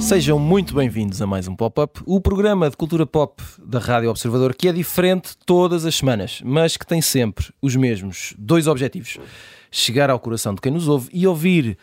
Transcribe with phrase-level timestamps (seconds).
[0.00, 4.54] Sejam muito bem-vindos a mais um Pop-Up, o programa de cultura pop da Rádio Observador
[4.54, 9.18] que é diferente todas as semanas, mas que tem sempre os mesmos dois objetivos:
[9.70, 11.78] chegar ao coração de quem nos ouve e ouvir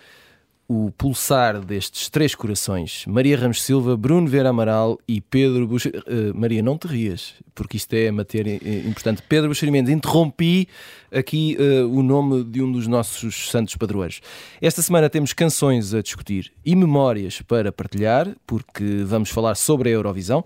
[0.71, 5.89] o pulsar destes três corações, Maria Ramos Silva, Bruno Vera Amaral e Pedro Buxa...
[5.89, 9.21] Uh, Maria, não te rias, porque isto é matéria eh, importante.
[9.27, 10.69] Pedro Buxeri interrompi
[11.11, 14.21] aqui uh, o nome de um dos nossos santos padroeiros.
[14.61, 19.91] Esta semana temos canções a discutir e memórias para partilhar, porque vamos falar sobre a
[19.91, 20.45] Eurovisão.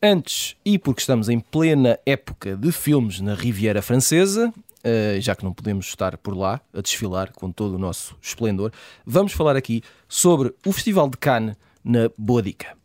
[0.00, 4.52] Antes, e porque estamos em plena época de filmes na Riviera Francesa,
[4.88, 8.70] eh, já que não podemos estar por lá a desfilar com todo o nosso esplendor,
[9.04, 12.76] vamos falar aqui sobre o Festival de Cannes na Boa Dica.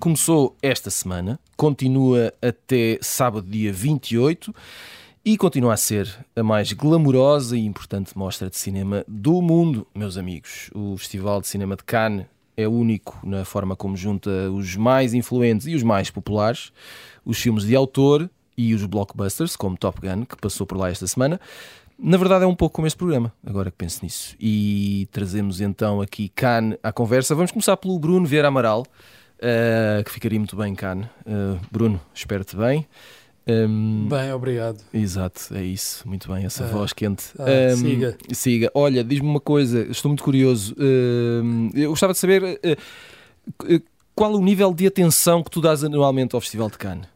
[0.00, 4.52] Começou esta semana, continua até sábado, dia 28,
[5.24, 10.16] e continua a ser a mais glamourosa e importante mostra de cinema do mundo, meus
[10.16, 10.70] amigos.
[10.74, 12.26] O Festival de Cinema de Cannes
[12.56, 16.72] é único na forma como junta os mais influentes e os mais populares,
[17.24, 21.06] os filmes de autor e os blockbusters, como Top Gun, que passou por lá esta
[21.06, 21.40] semana.
[21.98, 24.34] Na verdade, é um pouco como este programa, agora que penso nisso.
[24.40, 27.34] E trazemos então aqui Can à conversa.
[27.34, 31.08] Vamos começar pelo Bruno Vieira Amaral, uh, que ficaria muito bem, Can.
[31.26, 32.86] Uh, Bruno, espero-te bem.
[33.46, 34.78] Um, bem, obrigado.
[34.92, 36.06] Exato, é isso.
[36.06, 37.24] Muito bem, essa ah, voz quente.
[37.38, 38.18] Ah, um, siga.
[38.32, 38.70] Siga.
[38.74, 40.74] Olha, diz-me uma coisa, estou muito curioso.
[40.74, 43.82] Uh, eu gostava de saber uh,
[44.14, 47.06] qual o nível de atenção que tu dás anualmente ao Festival de Cannes.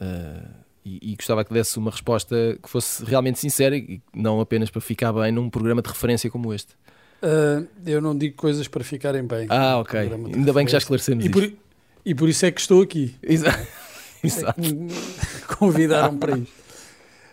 [0.00, 4.70] Uh, e, e, gostava que desse uma resposta que fosse realmente sincera e não apenas
[4.70, 6.74] para ficar bem num programa de referência como este.
[7.20, 9.48] Uh, eu não digo coisas para ficarem bem.
[9.50, 9.98] Ah, ok.
[9.98, 11.52] Ainda bem que já esclarecemos e por,
[12.04, 13.16] e por isso é que estou aqui.
[13.20, 13.66] Exato.
[14.22, 14.60] Exato.
[14.60, 16.52] É convidaram para isto.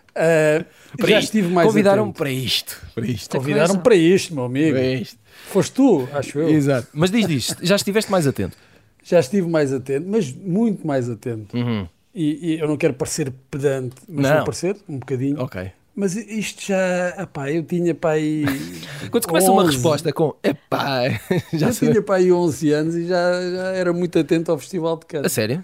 [0.09, 0.65] Uh,
[0.97, 1.25] para já isto.
[1.25, 2.81] estive mais Convidaram para isto.
[2.95, 3.37] Para isto.
[3.37, 4.77] Convidaram para isto, meu amigo.
[4.77, 5.19] Para isto.
[5.49, 6.49] Foste tu, acho eu.
[6.49, 6.87] Exato.
[6.91, 8.57] Mas diz isto, já estiveste mais atento?
[9.03, 11.55] Já estive mais atento, mas muito mais atento.
[11.55, 11.87] Uhum.
[12.13, 14.35] E, e, eu não quero parecer pedante, mas não.
[14.35, 15.41] vou parecer um bocadinho.
[15.41, 15.71] Ok.
[15.95, 18.45] Mas isto já, epá, eu tinha aí.
[19.11, 21.03] Quando começa 11, uma resposta com epá,
[21.53, 25.05] já eu tinha aí 11 anos e já, já era muito atento ao Festival de
[25.05, 25.25] Cannes.
[25.25, 25.63] A sério?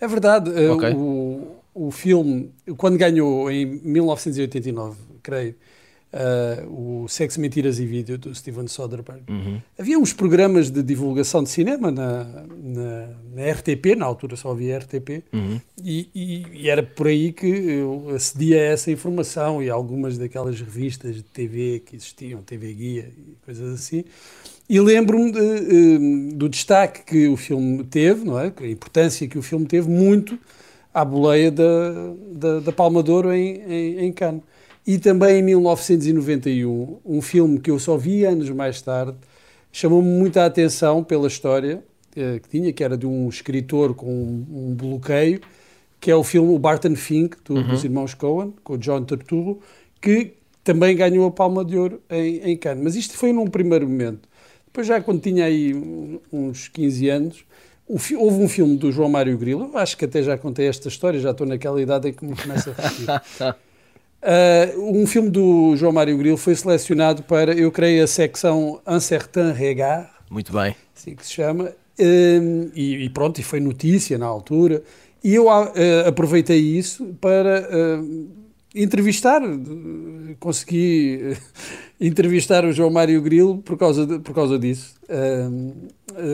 [0.00, 0.50] É verdade.
[0.54, 0.92] Eh, okay.
[0.94, 5.54] O, o filme, quando ganhou em 1989, creio,
[6.12, 9.22] uh, o Sexo, Mentiras e Vídeo do Steven Soderbergh.
[9.28, 9.60] Uhum.
[9.78, 14.78] Havia uns programas de divulgação de cinema na, na, na RTP, na altura só havia
[14.78, 15.60] RTP, uhum.
[15.82, 20.60] e, e, e, era por aí que eu acedia a essa informação e algumas daquelas
[20.60, 24.04] revistas de TV que existiam, TV Guia e coisas assim.
[24.68, 28.52] E lembro-me de, uh, do destaque que o filme teve, não é?
[28.56, 30.38] a importância que o filme teve, muito
[30.92, 31.64] à boleia da,
[32.32, 34.42] da, da Palma de Ouro em, em, em Cannes.
[34.86, 39.16] E também em 1991, um filme que eu só vi anos mais tarde,
[39.70, 41.82] chamou-me muita atenção pela história
[42.16, 45.40] eh, que tinha, que era de um escritor com um, um bloqueio,
[46.00, 47.68] que é o filme O Barton Fink, do, uhum.
[47.68, 49.60] dos irmãos Coen, com o John Turturro,
[50.00, 50.32] que
[50.64, 52.82] também ganhou a Palma de Ouro em, em Cannes.
[52.82, 54.28] Mas isto foi num primeiro momento.
[54.66, 55.74] Depois, já quando tinha aí
[56.32, 57.44] uns 15 anos,
[57.86, 61.32] houve um filme do João Mário Grilo, acho que até já contei esta história, já
[61.32, 63.54] estou naquela idade em que me começa a repetir.
[64.22, 69.00] Uh, um filme do João Mário Grilo foi selecionado para, eu creio, a secção Un
[69.00, 70.08] Certain Regard.
[70.30, 70.76] Muito bem.
[70.94, 71.72] Assim que se chama.
[71.98, 74.82] Uh, e, e, pronto, e foi notícia na altura.
[75.24, 75.72] E eu uh,
[76.06, 77.68] aproveitei isso para
[78.74, 79.42] entrevistar,
[80.38, 81.36] consegui
[82.00, 84.94] entrevistar o João Mário Grilo por causa, de, por causa disso.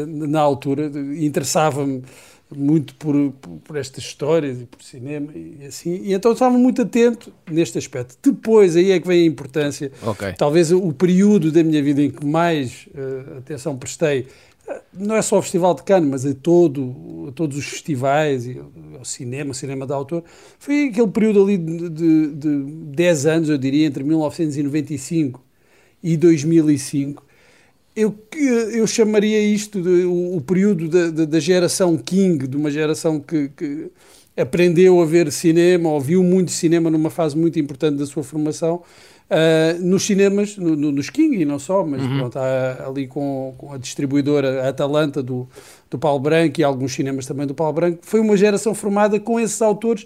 [0.07, 2.03] na altura, interessava-me
[2.55, 6.01] muito por, por, por estas histórias e por cinema e assim.
[6.03, 8.17] E então estava muito atento neste aspecto.
[8.23, 9.91] Depois, aí é que vem a importância.
[10.03, 10.33] Okay.
[10.35, 14.27] Talvez o período da minha vida em que mais uh, atenção prestei,
[14.69, 18.47] uh, não é só o Festival de Cannes, mas a, todo, a todos os festivais,
[18.47, 18.61] e
[18.97, 20.23] ao cinema, cinema de autor,
[20.59, 25.45] foi aquele período ali de, de, de 10 anos, eu diria, entre 1995
[26.03, 27.26] e 2005
[27.97, 28.15] eu,
[28.73, 33.19] eu chamaria isto de, o, o, período da, da, da, geração King, de uma geração
[33.19, 33.91] que, que,
[34.37, 38.83] aprendeu a ver cinema, ou viu muito cinema numa fase muito importante da sua formação,
[39.31, 42.19] uh, nos cinemas, no, no, nos King e não só, mas uhum.
[42.19, 45.49] pronto, ali com, com, a distribuidora Atalanta do,
[45.91, 48.01] do Paulo Branco e alguns cinemas também do Paulo Branco.
[48.03, 50.05] Foi uma geração formada com esses autores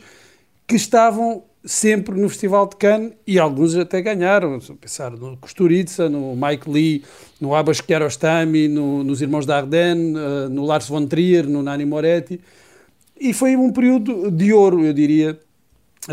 [0.64, 4.60] que estavam sempre no Festival de Cannes e alguns até ganharam.
[4.60, 7.04] Se pensar no Kusturica, no Mike Lee,
[7.40, 11.84] no Abbas Kiarostami, no, nos Irmãos da Ardennes, uh, no Lars von Trier, no Nani
[11.84, 12.40] Moretti.
[13.20, 15.38] E foi um período de ouro, eu diria,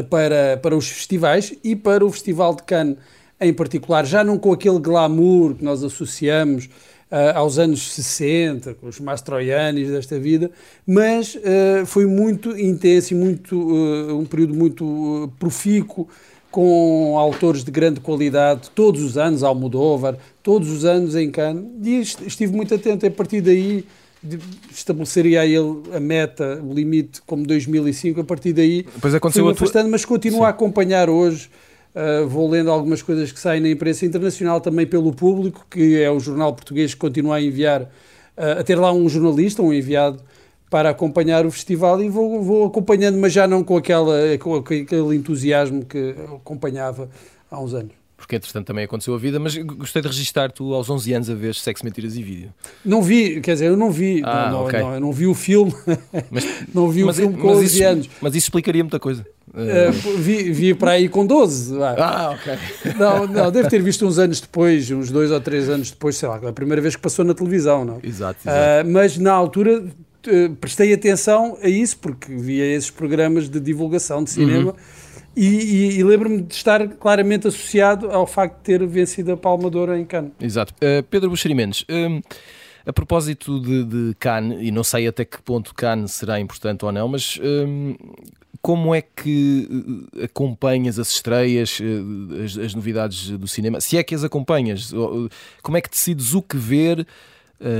[0.10, 2.98] para, para os festivais e para o Festival de Cannes
[3.40, 6.70] em particular, já não com aquele glamour que nós associamos
[7.12, 10.52] uh, aos anos 60, com os Mastroiannis desta vida,
[10.86, 16.08] mas uh, foi muito intenso e muito, uh, um período muito profícuo
[16.50, 22.00] com autores de grande qualidade, todos os anos, Almodóvar, todos os anos em Cannes, e
[22.00, 23.86] estive muito atento, a partir daí
[24.72, 29.90] estabeleceria a ele a meta, o limite como 2005, a partir daí depois aconteceu afastando,
[29.90, 30.46] mas continuo Sim.
[30.46, 31.50] a acompanhar hoje
[31.98, 36.12] Uh, vou lendo algumas coisas que saem na imprensa internacional também pelo público, que é
[36.12, 40.22] o jornal português que continua a enviar, uh, a ter lá um jornalista, um enviado,
[40.70, 42.00] para acompanhar o festival.
[42.04, 47.10] E vou, vou acompanhando, mas já não com, aquela, com aquele entusiasmo que acompanhava
[47.50, 50.90] há uns anos porque entretanto também aconteceu a vida, mas gostei de registrar tu aos
[50.90, 52.54] 11 anos a ver Sexo, Mentiras e Vídeo.
[52.84, 54.80] Não vi, quer dizer, eu não vi, ah, não, okay.
[54.80, 55.72] não, eu não vi o filme,
[56.32, 58.10] mas, não vi mas, o filme com 11 isso, anos.
[58.20, 59.24] Mas isso explicaria muita coisa.
[59.50, 61.78] Uh, vi, vi para aí com 12.
[61.82, 62.54] Ah, ok.
[63.00, 66.28] Não, não, deve ter visto uns anos depois, uns dois ou três anos depois, sei
[66.28, 68.00] lá, a primeira vez que passou na televisão, não?
[68.04, 68.88] Exato, exato.
[68.88, 74.24] Uh, mas na altura uh, prestei atenção a isso, porque via esses programas de divulgação
[74.24, 74.72] de cinema.
[74.72, 74.97] Uhum
[75.38, 79.70] e, e, e lembro-me de estar claramente associado ao facto de ter vencido a Palma
[79.70, 80.32] de Ouro em Cannes.
[80.42, 80.74] Exato.
[80.74, 82.22] Uh, Pedro Buxerimentos, uh,
[82.84, 86.92] a propósito de, de, Cannes, e não sei até que ponto Cannes será importante ou
[86.92, 88.16] não, mas uh,
[88.64, 89.70] como é que
[90.24, 91.80] acompanhas as estreias,
[92.44, 93.80] as, as, novidades do cinema?
[93.80, 94.92] Se é que as acompanhas,
[95.62, 97.08] como é que decides o que ver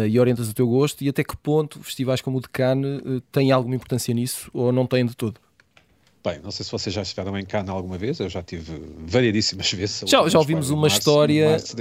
[0.08, 3.02] e orientas o teu gosto e até que ponto festivais como o de Cannes
[3.32, 5.42] têm alguma importância nisso ou não têm de todo?
[6.28, 9.72] Bem, não sei se vocês já estiveram em Cannes alguma vez, eu já tive variedíssimas
[9.72, 10.04] vezes.
[10.06, 11.52] Já, já ouvimos uma março, história.
[11.52, 11.76] Março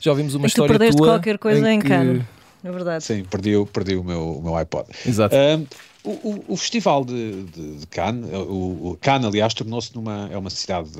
[0.00, 0.74] já ouvimos uma história.
[0.74, 2.22] Tu perdeste tua qualquer coisa em, em Cannes,
[2.64, 3.04] é verdade.
[3.04, 4.88] Sim, perdi, perdi o, meu, o meu iPod.
[5.06, 5.36] Exato.
[5.36, 5.66] Um,
[6.02, 10.38] o, o, o, festival de, de, de Cannes, o, o Cannes, aliás, tornou-se numa é
[10.38, 10.90] uma cidade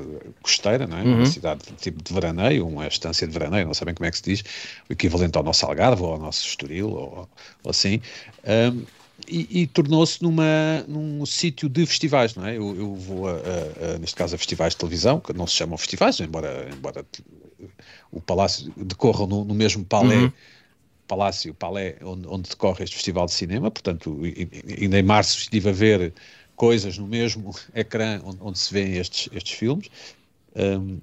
[0.43, 1.01] costeira, não é?
[1.01, 1.15] Uhum.
[1.15, 4.17] Uma cidade de tipo de veraneio, uma estância de veraneio, não sabem como é que
[4.17, 4.43] se diz,
[4.87, 7.29] o equivalente ao nosso Algarve ou ao nosso Estoril ou,
[7.63, 7.99] ou assim.
[8.45, 8.83] Um,
[9.27, 12.57] e, e tornou-se num sítio de festivais, não é?
[12.57, 15.55] Eu, eu vou, a, a, a, neste caso, a festivais de televisão, que não se
[15.55, 17.05] chamam festivais, embora, embora
[18.11, 20.31] o palácio decorra no, no mesmo palé, uhum.
[21.07, 24.19] palácio, palé, onde, onde, decorre este festival de cinema, portanto,
[24.79, 26.13] ainda em março estive a ver
[26.55, 29.89] coisas no mesmo ecrã onde, onde se vêem estes, estes filmes,
[30.55, 30.99] um,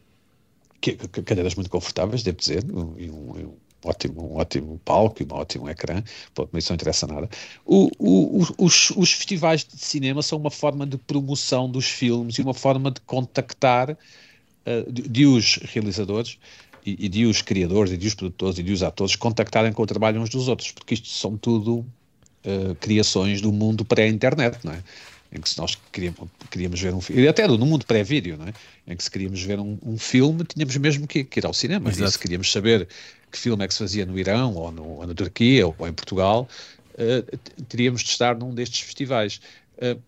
[1.25, 2.65] cadeiras muito confortáveis, devo dizer,
[2.97, 6.03] e um, um ótimo, um ótimo palco e um ótimo ecrã,
[6.35, 7.29] pronto, mas isso não interessa nada.
[7.65, 12.43] O, o, os, os, festivais de cinema são uma forma de promoção dos filmes e
[12.43, 16.39] uma forma de contactar uh, de, de, os realizadores
[16.85, 19.83] e, e, de os criadores e de os produtores e de os atores contactarem com
[19.83, 24.73] o trabalho uns dos outros, porque isto são tudo uh, criações do mundo pré-internet, não
[24.73, 24.83] é?
[25.31, 26.19] Em que se nós queríamos,
[26.51, 28.53] queríamos ver um filme, até no mundo pré-vídeo, não é?
[28.87, 31.91] em que se queríamos ver um, um filme, tínhamos mesmo que, que, ir ao cinema,
[31.91, 32.09] Exato.
[32.09, 32.89] e se queríamos saber
[33.31, 35.87] que filme é que se fazia no Irão, ou, no, ou na Turquia, ou, ou
[35.87, 36.49] em Portugal,
[36.95, 37.39] uh,
[37.69, 39.41] teríamos de estar num destes festivais.
[39.77, 40.01] Uh,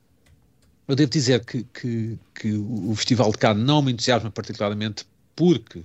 [0.89, 5.07] eu devo dizer que, que, que, o Festival de Cannes não me entusiasma particularmente
[5.37, 5.83] porque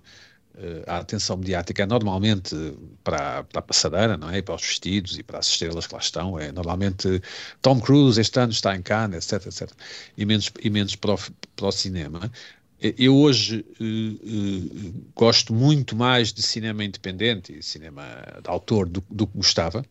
[0.88, 2.56] a atenção mediática é normalmente
[3.04, 4.38] para, para, a passadeira, não é?
[4.38, 6.40] E para os vestidos e para as estrelas que lá estão.
[6.40, 7.22] É normalmente
[7.62, 9.72] Tom Cruise este ano está em Cannes, etc, etc.
[10.18, 11.20] E menos, e menos para, o,
[11.56, 12.32] para o cinema.
[12.80, 18.04] Eu hoje uh, uh, gosto muito mais de cinema independente e cinema
[18.44, 19.84] de autor do, do que gostava.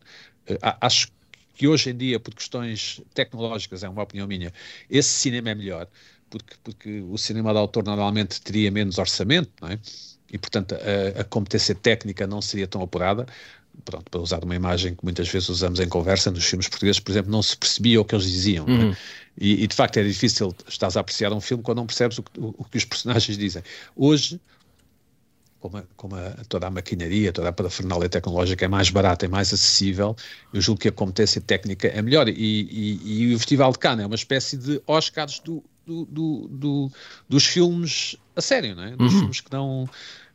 [0.81, 1.07] acho
[1.55, 4.53] que hoje em dia, por questões tecnológicas, é uma opinião minha,
[4.89, 5.87] esse cinema é melhor,
[6.29, 9.79] porque, porque o cinema de autor normalmente teria menos orçamento, não é?
[10.35, 13.25] E, portanto, a, a, competência técnica não seria tão apurada.
[13.85, 17.11] Pronto, para usar uma imagem que muitas vezes usamos em conversa, nos filmes portugueses, por
[17.11, 18.65] exemplo, não se percebia o que eles diziam.
[18.67, 18.69] É?
[18.69, 18.89] Uhum.
[18.89, 18.97] Né?
[19.39, 22.23] E, e, de facto é difícil estás a apreciar um filme quando não percebes o
[22.23, 23.63] que, o, o que os personagens dizem.
[23.95, 24.41] Hoje,
[25.59, 29.29] como, a, como a, toda a maquinaria, toda a parafernália tecnológica é mais barata, é
[29.29, 30.17] mais acessível,
[30.53, 32.27] eu julgo que a competência técnica é melhor.
[32.27, 36.47] E, e, e o Festival de Cannes é uma espécie de Oscars do, do, do,
[36.49, 36.91] do
[37.29, 38.95] dos filmes a sério, não é?
[38.95, 39.19] Dos uhum.
[39.19, 39.89] filmes que não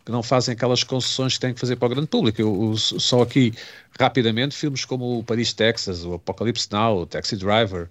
[0.04, 2.40] que não fazem aquelas concessões que têm que fazer para o grande público.
[2.40, 3.52] Eu, eu, só aqui,
[3.98, 7.88] rapidamente, filmes como o Paris, Texas, o Apocalypse Now, o Taxi Driver,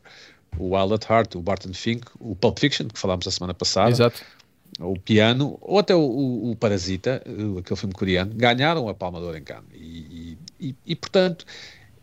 [0.57, 3.91] o Wild at Heart, o Barton Fink, o Pulp Fiction, que falámos a semana passada.
[3.91, 4.21] Exato.
[4.79, 7.21] O Piano, ou até o, o, o Parasita,
[7.59, 9.65] aquele filme coreano, ganharam a Palma de Ouro em Cannes.
[9.73, 11.45] E, e, e portanto,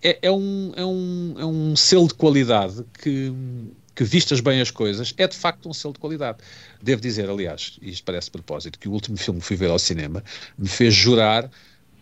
[0.02, 3.32] é, é, um, é, um, é um selo de qualidade que
[3.96, 6.38] que vistas bem as coisas, é de facto um selo de qualidade.
[6.82, 9.70] Devo dizer, aliás, e isto parece de propósito, que o último filme que fui ver
[9.70, 10.22] ao cinema
[10.56, 11.50] me fez jurar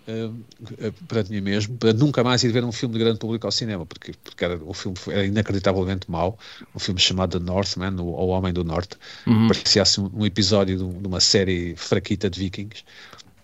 [0.08, 3.52] uh, perante mim mesmo, para nunca mais ir ver um filme de grande público ao
[3.52, 6.36] cinema, porque, porque era, o filme era inacreditavelmente mau,
[6.74, 9.46] um filme chamado The Northman, o, o Homem do Norte, uhum.
[9.46, 12.82] parecia assim um, um episódio de, de, uma série fraquita de vikings,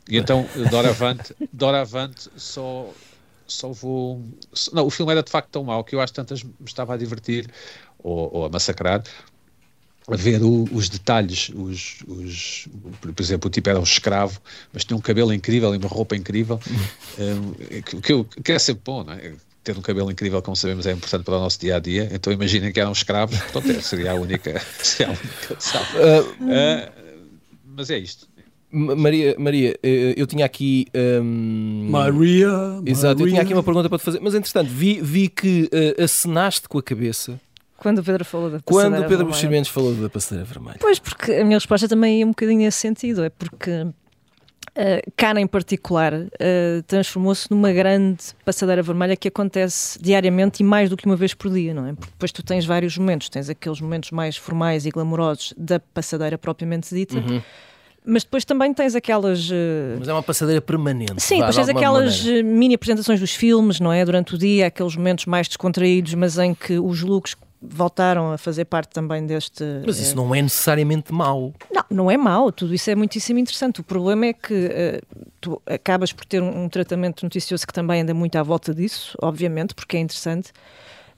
[0.08, 2.92] e então, doravante, doravante só,
[3.46, 4.24] só vou...
[4.72, 6.96] Não, o filme era de facto tão mau que eu às tantas me estava a
[6.96, 7.48] divertir,
[8.02, 9.02] ou, ou a massacrar,
[10.08, 12.68] a ver o, os detalhes, os, os,
[13.00, 14.40] por exemplo, o tipo era um escravo,
[14.72, 16.60] mas tinha um cabelo incrível e uma roupa incrível,
[17.18, 19.32] um, que, eu, que é sempre bom, não é?
[19.62, 22.08] Ter um cabelo incrível, como sabemos, é importante para o nosso dia a dia.
[22.12, 27.00] Então imaginem que eram escravos, portanto, é, seria a única, seria a única uh, uh,
[27.76, 28.28] mas é isto.
[28.72, 30.86] Maria, Maria, eh, eu tinha aqui.
[30.94, 31.88] Um...
[31.90, 32.48] Maria,
[32.86, 33.24] Exato, Maria.
[33.24, 36.68] eu tinha aqui uma pergunta para te fazer, mas entretanto vi, vi que uh, acenaste
[36.68, 37.40] com a cabeça
[37.80, 40.76] quando o Pedro falou da passadeira Quando o Pedro Buximentos falou da passadeira vermelha.
[40.78, 43.24] Pois, porque a minha resposta também é um bocadinho nesse sentido.
[43.24, 50.62] É porque uh, Cana, em particular, uh, transformou-se numa grande passadeira vermelha que acontece diariamente
[50.62, 51.94] e mais do que uma vez por dia, não é?
[51.94, 53.30] Porque depois tu tens vários momentos.
[53.30, 57.16] Tens aqueles momentos mais formais e glamourosos da passadeira propriamente dita.
[57.16, 57.40] Uhum.
[58.04, 59.50] Mas depois também tens aquelas.
[59.50, 59.96] Uh...
[59.98, 61.22] Mas é uma passadeira permanente.
[61.22, 62.48] Sim, depois tens aquelas maneira.
[62.48, 64.04] mini apresentações dos filmes, não é?
[64.04, 68.64] Durante o dia, aqueles momentos mais descontraídos, mas em que os looks voltaram a fazer
[68.64, 69.62] parte também deste.
[69.84, 71.52] Mas isso não é necessariamente mau.
[71.70, 73.80] Não, não é mau, tudo isso é muitíssimo interessante.
[73.80, 78.00] O problema é que uh, tu acabas por ter um, um, tratamento noticioso que também
[78.00, 80.52] anda muito à volta disso, obviamente, porque é interessante.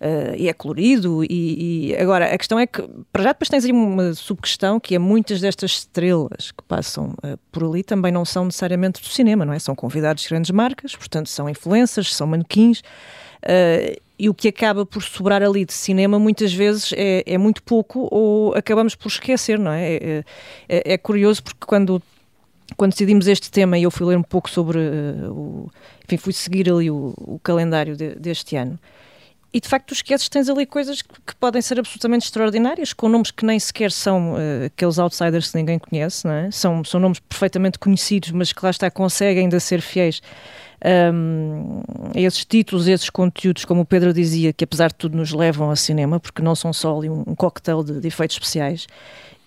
[0.01, 2.83] Uh, e é colorido, e, e, agora a questão é que,
[3.13, 7.39] para já, depois tens aí uma subquestão que é muitas destas estrelas que passam uh,
[7.53, 9.61] por ali também não são necessariamente do cinema, não é?
[9.61, 12.83] São convidados de grandes marcas, portanto, são influencers, são manequins.
[13.43, 17.61] Uh, e o que acaba por sobrar ali de cinema muitas vezes é, é muito
[17.61, 19.95] pouco ou acabamos por esquecer, não é?
[19.95, 20.25] É,
[20.69, 22.01] é, é curioso porque quando,
[22.77, 25.71] quando decidimos este tema e eu fui ler um pouco sobre uh, o.
[26.05, 28.79] Enfim, fui seguir ali o, o calendário de, deste ano.
[29.53, 33.09] E de facto, tu esqueces, tens ali coisas que, que, podem ser absolutamente extraordinárias, com
[33.09, 36.51] nomes que nem sequer são uh, aqueles outsiders que ninguém conhece, não é?
[36.51, 40.23] São, são nomes perfeitamente conhecidos, mas que lá está, conseguem ainda ser fiéis
[40.85, 41.83] um,
[42.15, 45.77] esses títulos, esses conteúdos, como o Pedro dizia, que apesar de tudo nos levam ao
[45.77, 48.87] cinema, porque não são só ali um, um de, de efeitos especiais.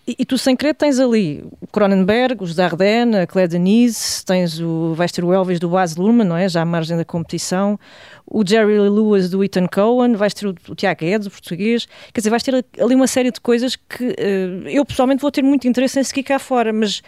[0.08, 4.60] E, e, tu, sem querer, tens ali o Cronenberg, os Dardenne, a Claire Denise, tens
[4.60, 6.48] o, vais ter o Elvis do Baz Luhrmann, não é?
[6.48, 7.80] Já à margem da competição,
[8.28, 12.20] o Jerry Lewis do Ethan Cohen, vais ter o, o Tiago Guedes, o português, quer
[12.20, 15.68] dizer, vais ter ali uma série de coisas que uh, eu pessoalmente vou ter muito
[15.68, 17.02] interesse em seguir cá fora, mas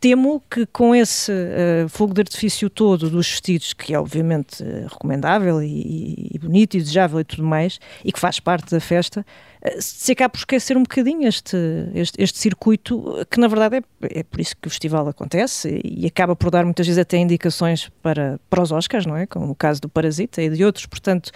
[0.00, 4.88] Temo que com esse uh, fogo de artifício todo dos vestidos, que é obviamente uh,
[4.88, 9.24] recomendável e, e, bonito e desejável e tudo mais, e que faz parte da festa,
[9.64, 11.56] uh, se acaba por esquecer um bocadinho este,
[11.94, 16.04] este, este circuito, que na verdade é, é, por isso que o festival acontece e
[16.04, 19.24] acaba por dar muitas vezes até indicações para, para os Oscars, não é?
[19.24, 21.30] Como o caso do Parasita e de outros, portanto,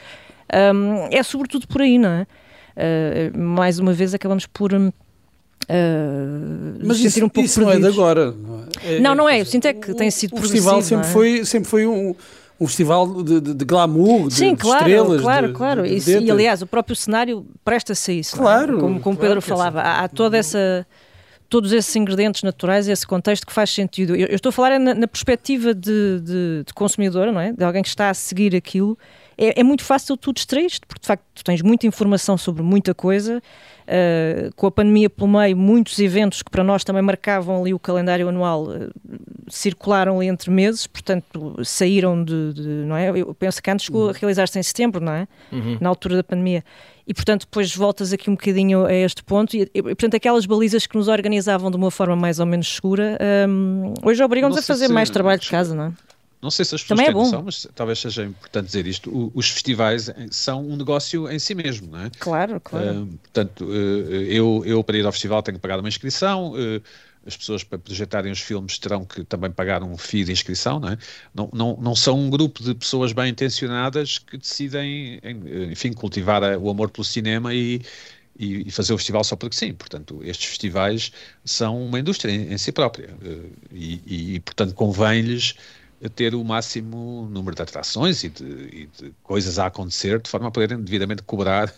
[0.75, 2.27] um, é sobretudo por aí, não é?
[3.33, 4.75] mais uma vez acabamos por.
[4.75, 4.91] Um,
[5.65, 8.33] Uh, mas isso, um pouco isso não é de agora.
[8.33, 9.41] Não, é, não, não é.
[9.41, 11.11] Eu sinto é que tem sido O festival sempre, é?
[11.11, 12.15] foi, sempre foi um,
[12.61, 15.23] um festival de, de, de glamour, de, Sim, claro, de estrelas.
[15.23, 15.87] Claro, claro.
[15.87, 18.37] Isso, e aliás, o próprio cenário presta-se a isso.
[18.37, 18.39] É?
[18.39, 18.79] Claro.
[18.79, 20.87] Como, como claro Pedro falava, há, há toda essa
[21.49, 24.17] todos esses ingredientes naturais, esse contexto que faz sentido.
[24.17, 27.53] Eu, eu estou a falar na, na perspectiva de, de, de, consumidora, não é?
[27.53, 28.99] De alguém que está a seguir aquilo.
[29.37, 32.95] É, é muito fácil tu distrair porque de facto tu tens muita informação sobre muita
[32.95, 33.43] coisa
[33.85, 37.79] Uh, com a pandemia pelo meio, muitos eventos que para nós também marcavam ali o
[37.79, 38.91] calendário anual uh,
[39.47, 43.11] circularam ali entre meses, portanto saíram de, de, não é?
[43.11, 44.13] Eu penso que antes chegou a uhum.
[44.19, 45.29] realizar-se em setembro, não é?
[45.53, 45.77] Uhum.
[45.83, 46.65] Na altura da pandemia.
[47.07, 50.87] E portanto depois voltas aqui um bocadinho a este ponto e, e portanto aquelas balizas
[50.87, 54.89] que nos organizavam de uma forma mais ou menos segura, um, hoje obrigam-nos a fazer
[54.89, 55.93] mais trabalho de casa, não é?
[56.45, 58.87] Não sei se as pessoas Também é têm é noção, mas talvez seja importante dizer
[58.87, 59.11] isto.
[59.11, 62.11] O, os festivais são um negócio em si mesmo, não é?
[62.19, 63.05] Claro, claro.
[63.05, 66.53] Uh, portanto, uh, eu, eu para ir ao festival tenho que pagar uma inscrição.
[66.53, 66.83] Uh,
[67.27, 70.91] as pessoas para projetarem os filmes terão que também pagar um FII de inscrição, não
[70.91, 70.99] é?
[71.35, 75.19] Não, não, não são um grupo de pessoas bem intencionadas que decidem,
[75.71, 77.81] enfim, cultivar o amor pelo cinema e,
[78.39, 79.73] e, fazer o festival só porque sim.
[79.73, 81.13] Portanto, estes festivais
[81.47, 83.09] são uma indústria em, em si própria
[83.73, 85.55] e, e, e portanto, convém-lhes
[86.09, 90.49] ter o máximo número de atrações e de, e de, coisas a acontecer, de forma
[90.49, 91.73] a poderem devidamente cobrar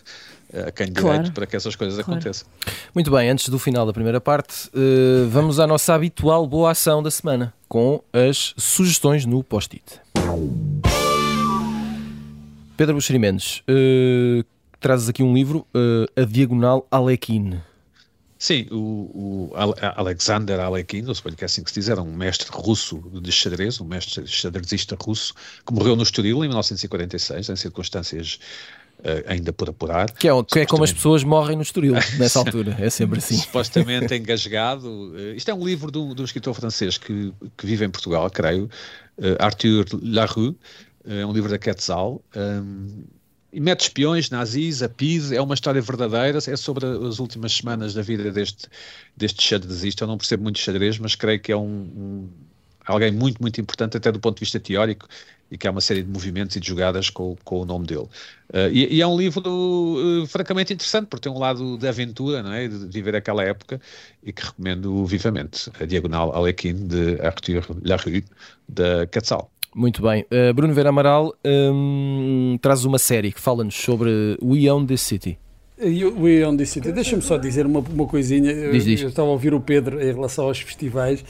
[0.53, 1.17] eh, a quem claro.
[1.17, 2.19] direito para que essas coisas claro.
[2.19, 2.47] aconteçam.
[2.93, 7.01] Muito bem, antes do final da primeira parte, uh, vamos à nossa habitual boa ação
[7.01, 10.01] da semana, com as sugestões no post-it.
[12.75, 14.45] Pedro Buxeri Mendes, uh,
[14.79, 17.61] trazes aqui um livro, uh, A Diagonal Alekhine.
[18.39, 19.53] Sim, o, o
[19.95, 20.59] Alexander
[21.15, 24.27] suponho que é assim que se diz, era um mestre russo de xadrez, um mestre
[24.27, 25.33] xadrezista russo,
[25.65, 28.39] que morreu no Estoril em 1946, em circunstâncias
[28.99, 30.09] Uh, ainda por apurar.
[30.09, 33.37] Que é, que é como as pessoas morrem no Estoril nessa altura, é sempre assim.
[33.37, 34.87] Supostamente engasgado.
[34.89, 38.67] Uh, isto é um livro de um, escritor francês que, que, vive em Portugal, creio,
[39.19, 40.57] uh, Arthur Larue,
[41.07, 42.19] é um livro da Quetzal.
[42.35, 43.03] Um,
[43.51, 47.93] e mete espiões, nazis, a PID, é uma história verdadeira, é sobre as últimas semanas
[47.93, 48.67] da vida deste,
[49.15, 50.03] deste xadrezista.
[50.03, 52.29] Eu não percebo muito xadrez, mas creio que é um, um,
[52.85, 55.07] alguém muito, muito importante, até do ponto de vista teórico,
[55.49, 58.07] e que há uma série de movimentos e de jogadas com, com o nome dele.
[58.53, 62.43] Uh, e, e, é um livro uh, francamente interessante, porque tem um lado de aventura,
[62.43, 62.67] não é?
[62.67, 63.79] de viver aquela época,
[64.21, 65.71] e que recomendo vivamente.
[65.79, 68.25] A Diagonal Alequim, de Arthur Larue,
[68.67, 69.49] da Quetzal.
[69.75, 70.25] Muito bem.
[70.31, 75.37] Uh, Bruno Vera Amaral um, traz uma série que fala-nos sobre We Own This City.
[75.79, 76.91] We Own This City.
[76.91, 78.71] Deixa-me só dizer uma, uma coisinha.
[78.71, 79.01] Diz, diz.
[79.01, 81.23] Eu estava a ouvir o Pedro em relação aos festivais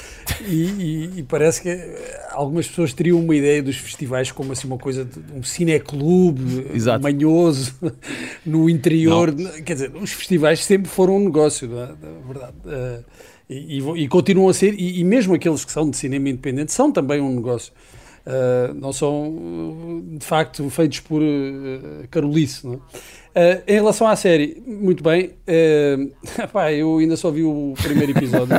[0.47, 1.77] e, e, e, parece que
[2.31, 7.03] algumas pessoas teriam uma ideia dos festivais como assim uma coisa de um cineclube Exato.
[7.03, 7.75] manhoso
[8.45, 9.35] no interior.
[9.35, 9.51] Não.
[9.63, 12.25] Quer dizer, os festivais sempre foram um negócio, na, é?
[12.25, 12.55] verdade.
[12.65, 13.03] Uh,
[13.49, 17.19] e, e, continuam a ser, e, mesmo aqueles que são de cinema independente são também
[17.19, 17.73] um negócio.
[18.27, 22.67] Uh, não são de facto feitos por uh, Carolice.
[22.67, 22.81] Não uh,
[23.65, 28.53] em relação à série, muito bem, uh, pá, eu ainda só vi o primeiro episódio,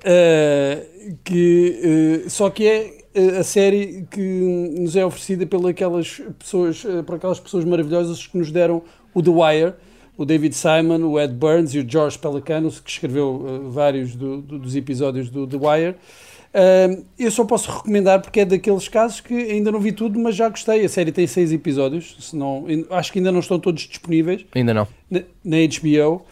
[1.22, 7.66] que, só que é a série que nos é oferecida pelas pessoas, por aquelas pessoas
[7.66, 8.82] maravilhosas que nos deram
[9.12, 9.74] o The Wire,
[10.16, 14.58] o David Simon, o Ed Burns e o George Pelicanos, que escreveu vários do, do,
[14.58, 15.96] dos episódios do The Wire.
[16.52, 20.34] Uh, eu só posso recomendar porque é daqueles casos que ainda não vi tudo, mas
[20.34, 20.84] já gostei.
[20.84, 24.44] A série tem seis episódios, senão, acho que ainda não estão todos disponíveis.
[24.54, 24.88] Ainda não.
[25.10, 26.22] Na, na HBO.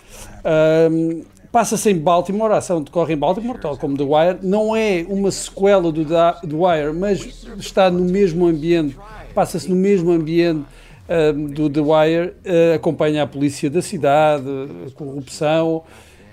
[0.44, 4.38] Uh, Passa-se em Baltimore, a ação decorre em Baltimore, tal como The Wire.
[4.42, 8.96] Não é uma sequela do The Wire, mas está no mesmo ambiente,
[9.34, 10.66] passa-se no mesmo ambiente
[11.08, 12.28] uh, do The Wire.
[12.44, 14.44] Uh, acompanha a polícia da cidade,
[14.86, 15.84] a corrupção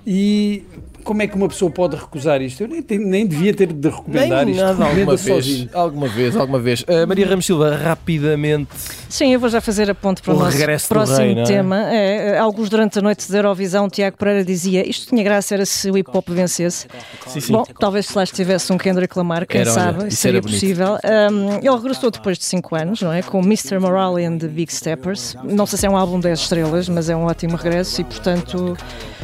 [0.06, 0.64] e
[1.06, 2.62] como é que uma pessoa pode recusar isto?
[2.62, 4.66] Eu nem, nem devia ter de recomendar nem isto.
[4.66, 6.82] Nada, alguma vez, alguma vez, alguma vez.
[6.82, 8.72] Uh, Maria Ramos Silva, rapidamente.
[9.08, 11.44] Sim, eu vou já fazer a ponte para o, o nosso próximo rei, é?
[11.44, 11.94] tema.
[11.94, 12.32] É?
[12.32, 15.90] É, alguns durante a noite da Eurovisão, Tiago Pereira dizia isto tinha graça era se
[15.92, 16.88] o hip hop vencesse.
[17.28, 17.54] Sim, sim.
[17.54, 20.98] Bom, talvez se lá estivesse um Kendrick Lamar, quem era, sabe, olha, seria possível.
[21.32, 23.22] Um, ele regressou depois de 5 anos, não é?
[23.22, 23.78] Com Mr.
[23.80, 25.38] Morale and the Big Steppers.
[25.44, 28.76] Não sei se é um álbum 10 estrelas, mas é um ótimo regresso e, portanto,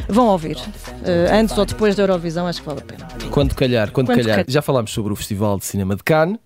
[0.08, 0.56] vão ouvir.
[0.56, 3.08] Uh, antes ou depois da Eurovisão, acho que vale a pena.
[3.30, 4.44] Quando calhar, quando, quando calhar.
[4.46, 6.38] Já falámos sobre o Festival de Cinema de Cannes,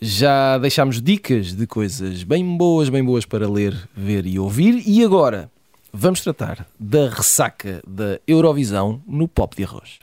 [0.00, 5.04] já deixámos dicas de coisas bem boas, bem boas para ler, ver e ouvir, e
[5.04, 5.50] agora
[5.92, 9.98] vamos tratar da ressaca da Eurovisão no Pop de Arroz.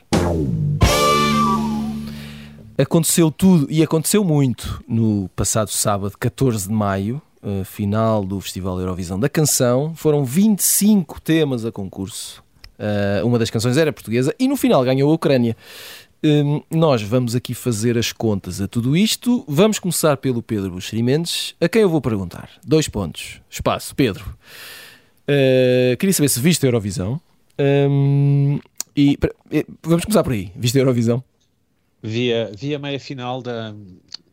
[2.76, 7.22] Aconteceu tudo e aconteceu muito no passado sábado, 14 de maio,
[7.64, 9.94] final do Festival Eurovisão da Canção.
[9.94, 12.44] Foram 25 temas a concurso
[12.78, 15.56] Uh, uma das canções era portuguesa e no final ganhou a Ucrânia.
[16.24, 19.44] Um, nós vamos aqui fazer as contas a tudo isto.
[19.46, 22.50] Vamos começar pelo Pedro Buxeri Mendes, a quem eu vou perguntar.
[22.64, 23.40] Dois pontos.
[23.48, 23.94] Espaço.
[23.94, 24.24] Pedro.
[25.28, 27.20] Uh, queria saber se viste a Eurovisão.
[27.58, 28.58] Um,
[28.96, 29.16] e
[29.52, 30.50] eh, vamos começar por aí.
[30.56, 31.22] Viste a Eurovisão?
[32.02, 33.74] Via, via meia final da,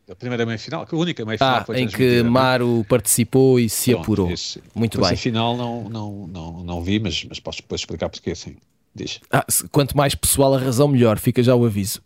[0.09, 4.31] a primeira meia-final, a única meia-final ah, em que Maro participou e se Pronto, apurou.
[4.31, 4.59] Isso.
[4.73, 5.11] Muito bem.
[5.11, 8.55] A final não, não, não, não vi, mas, mas posso depois explicar porque assim.
[8.93, 9.19] Diz.
[9.29, 12.01] Ah, quanto mais pessoal a razão, melhor, fica já o aviso.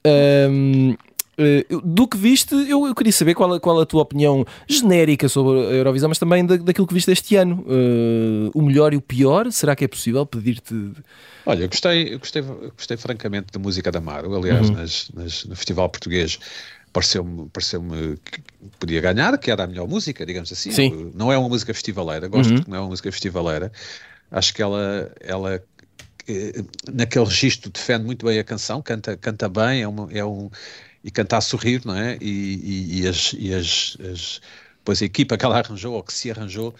[0.50, 0.96] Um,
[1.40, 5.58] eh, do que viste, eu, eu, queria saber qual, qual a tua opinião genérica sobre
[5.58, 7.64] a Eurovisão, mas também da, daquilo que viste este ano.
[7.66, 10.92] Uh, o melhor e o pior, será que é possível pedir-te?
[11.46, 14.76] Olha, eu gostei, eu gostei, eu gostei francamente da música da Maro, aliás, uhum.
[14.76, 16.38] nas, nas, no Festival Português
[16.92, 17.82] pareceu-me pareceu
[18.24, 18.42] que
[18.80, 20.72] podia ganhar, que era a melhor música, digamos assim.
[20.72, 21.12] Sim.
[21.16, 22.64] Não é uma música festivaleira, gosto uhum.
[22.64, 23.72] que não é uma música festivaleira.
[24.32, 25.64] Acho que ela, ela
[26.28, 30.50] eh, naquele registro defende muito bem a canção, canta, canta bem, é, uma, é um
[31.04, 32.18] e canta a sorrir, não é?
[32.22, 34.42] E, e, e as, e as, as,
[34.84, 36.76] pois a equipa que ela arranjou ou que se arranjou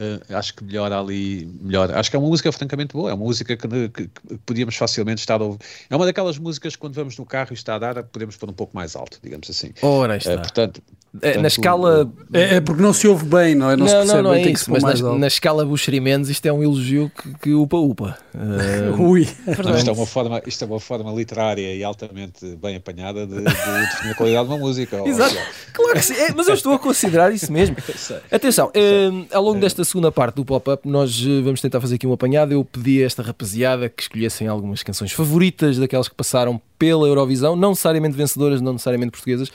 [0.00, 1.94] Uh, acho que melhora ali, melhor.
[1.94, 5.20] Acho que é uma música francamente boa, é uma música que, que, que, podíamos facilmente
[5.20, 5.58] estar a ouvir.
[5.90, 8.48] É uma daquelas músicas que quando vamos no carro e está a dar, podemos pôr
[8.48, 9.72] um pouco mais alto, digamos assim.
[9.82, 10.36] Ora, está.
[10.36, 10.82] Uh, portanto,
[11.20, 12.10] é, na escala.
[12.32, 13.76] É, é, porque não se ouve bem, não é?
[13.76, 16.62] Não, não, não, não é isso, mas na, na, escala Buxeri Mendes isto é um
[16.62, 18.16] elogio que, que upa-upa.
[18.32, 19.28] Uh, Ui.
[19.64, 23.34] Não, isto, é uma forma, isto é uma forma literária e altamente bem apanhada de,
[23.34, 25.02] de definir a qualidade de uma música.
[25.04, 25.36] Exato,
[25.72, 27.76] claro que sim, é, mas eu estou a considerar isso mesmo.
[28.30, 31.96] Atenção, uh, ao longo desta nesta segunda parte do pop-up, nós eh, vamos tentar fazer
[31.96, 32.52] aqui um apanhado.
[32.52, 37.56] Eu pedi a esta rapaziada que escolhessem algumas canções favoritas daquelas que passaram pela Eurovisão,
[37.56, 39.50] não necessariamente vencedoras, não necessariamente portuguesas.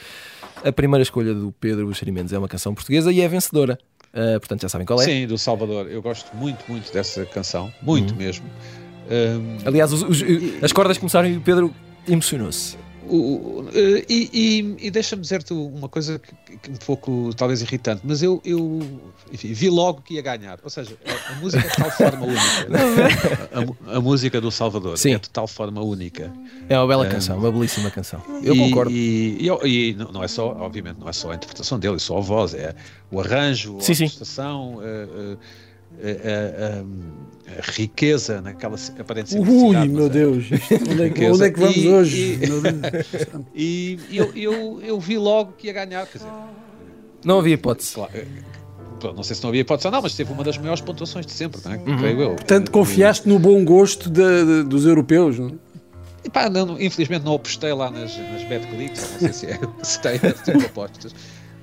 [0.63, 3.79] A primeira escolha do Pedro Buxeri Mendes é uma canção portuguesa e é vencedora.
[4.13, 5.05] Uh, portanto, já sabem qual é.
[5.05, 5.87] Sim, do Salvador.
[5.89, 7.71] Eu gosto muito, muito dessa canção.
[7.81, 8.17] Muito uhum.
[8.17, 8.45] mesmo.
[9.09, 9.67] Um...
[9.67, 10.23] Aliás, os, os,
[10.63, 11.73] as cordas começaram e o Pedro
[12.07, 12.77] emocionou-se.
[13.07, 13.69] O, uh,
[14.09, 18.41] e, e, e deixa-me dizer-te uma coisa que, que, um pouco talvez irritante, mas eu,
[18.43, 18.79] eu
[19.31, 20.59] enfim, vi logo que ia ganhar.
[20.63, 23.77] Ou seja, a, a música é de tal forma única.
[23.91, 25.13] a, a, música do Salvador Sim.
[25.13, 26.31] é de tal forma única.
[26.67, 28.21] É uma bela canção, uma belíssima canção.
[28.43, 28.91] Eu e, concordo.
[28.91, 32.21] E, e, não é só, obviamente, não é só a interpretação dele, é só a
[32.21, 32.75] voz, é
[33.11, 34.75] o arranjo, sim, a orquestração.
[34.75, 35.64] Uh, uh, a, a, a,
[37.61, 39.89] riqueza naquela aparente simplicidade.
[39.89, 40.45] Ui, meu é Deus,
[40.89, 42.39] onde é, que, onde é que vamos e, hoje?
[43.53, 46.31] E, e eu, eu, eu, vi logo que ia ganhar, quer dizer,
[47.23, 47.93] não havia hipótese.
[47.93, 51.25] Claro, não sei se não havia hipótese ou não, mas teve uma das maiores pontuações
[51.25, 51.77] de sempre, não é?
[51.77, 51.97] Uhum.
[51.97, 52.35] creio eu.
[52.35, 55.51] Portanto, confiaste no bom gosto de, de, dos europeus, não é?
[56.23, 60.01] E pá, não, infelizmente não apostei lá nas, nas betclicks, não sei se, é, se
[60.01, 61.13] tem esse tipo de apostas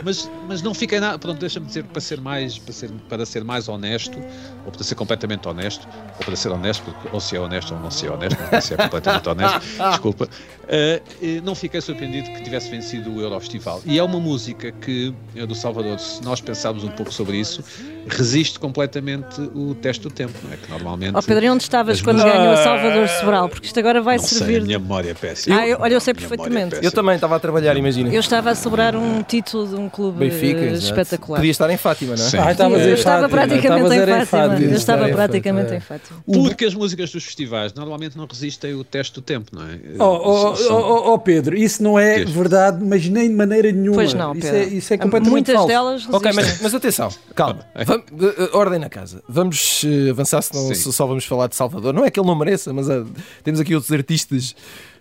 [0.04, 1.18] mas, mas não fiquei nada.
[1.18, 4.18] Pronto, deixa-me dizer para ser mais para ser, para ser mais honesto,
[4.64, 5.86] ou para ser completamente honesto,
[6.18, 8.48] ou para ser honesto, porque, ou se é honesto ou não se é honesto, não
[8.48, 9.60] sei se é completamente honesto,
[9.90, 10.28] desculpa.
[10.64, 13.82] Uh, não fiquei surpreendido que tivesse vencido o Eurofestival.
[13.84, 17.62] E é uma música que, é do Salvador, se nós pensarmos um pouco sobre isso,
[18.08, 20.56] resiste completamente o teste do tempo, não é?
[20.56, 21.16] Que normalmente.
[21.16, 22.38] Oh, Pedro, onde estavas quando músicas...
[22.38, 23.48] ganhou Salvador Sobral?
[23.48, 24.52] Porque isto agora vai não servir.
[24.52, 25.58] Sei, a minha memória é péssima.
[25.58, 26.76] Ah, eu, olha, eu sei perfeitamente.
[26.76, 28.12] É eu também estava a trabalhar, imagina.
[28.12, 31.38] Eu estava a sobrar um título de um clube Benfica, espetacular.
[31.38, 32.28] Podia estar em Fátima, não é?
[32.28, 32.38] Sim.
[32.38, 34.60] Ah, eu estava praticamente em Fátima.
[34.60, 36.22] Eu estava praticamente em Fátima.
[36.26, 39.78] Porque as músicas dos festivais normalmente não resistem o teste do tempo, não é?
[39.98, 43.96] Oh, oh, oh, oh Pedro, isso não é verdade, mas nem de maneira nenhuma.
[43.96, 44.48] Pois não, Pedro.
[44.48, 45.68] Isso é, isso é completamente Muitas falso.
[45.68, 46.16] delas resistem.
[46.16, 47.66] Ok, mas, mas atenção, calma.
[48.10, 49.22] Vamos, ordem na casa.
[49.28, 50.92] Vamos uh, avançar, senão Sim.
[50.92, 51.92] só vamos falar de Salvador.
[51.92, 53.06] Não é que ele não mereça, mas uh,
[53.44, 54.54] temos aqui outros artistas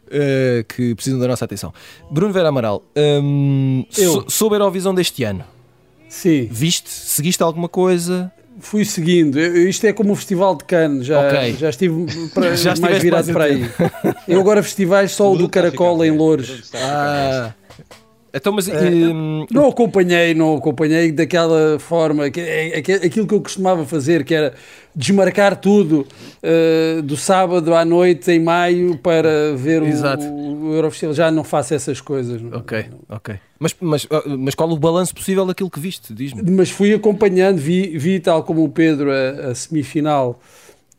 [0.07, 1.73] uh, que precisam da nossa atenção.
[2.09, 5.43] Bruno Vera Amaral, um, so, sobre a Eurovisão deste ano.
[6.09, 6.47] Sim.
[6.51, 6.89] Viste?
[6.89, 8.31] Seguiste alguma coisa?
[8.59, 9.39] Fui seguindo.
[9.39, 11.53] Isto é como o Festival de Cannes, já, okay.
[11.53, 13.71] já estive para, já mais virado para aí.
[14.27, 16.69] Eu agora festivais só o do Caracol em Loures.
[16.75, 17.53] Ah.
[18.33, 18.89] Então, mas, é,
[19.51, 24.33] não acompanhei, não acompanhei daquela forma, que, é, é, aquilo que eu costumava fazer, que
[24.33, 24.53] era
[24.95, 26.07] desmarcar tudo
[26.41, 30.23] uh, do sábado à noite em maio para ver Exato.
[30.23, 31.13] o, o Eurofestival.
[31.13, 32.41] Já não faço essas coisas.
[32.41, 33.35] Não, ok, ok.
[33.59, 34.07] Mas, mas,
[34.39, 36.13] mas qual o balanço possível daquilo que viste?
[36.13, 36.49] Diz-me.
[36.51, 40.39] Mas fui acompanhando, vi, vi tal como o Pedro a, a semifinal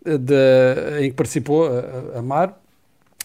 [0.05, 2.59] de, em que participou, a, a Mar.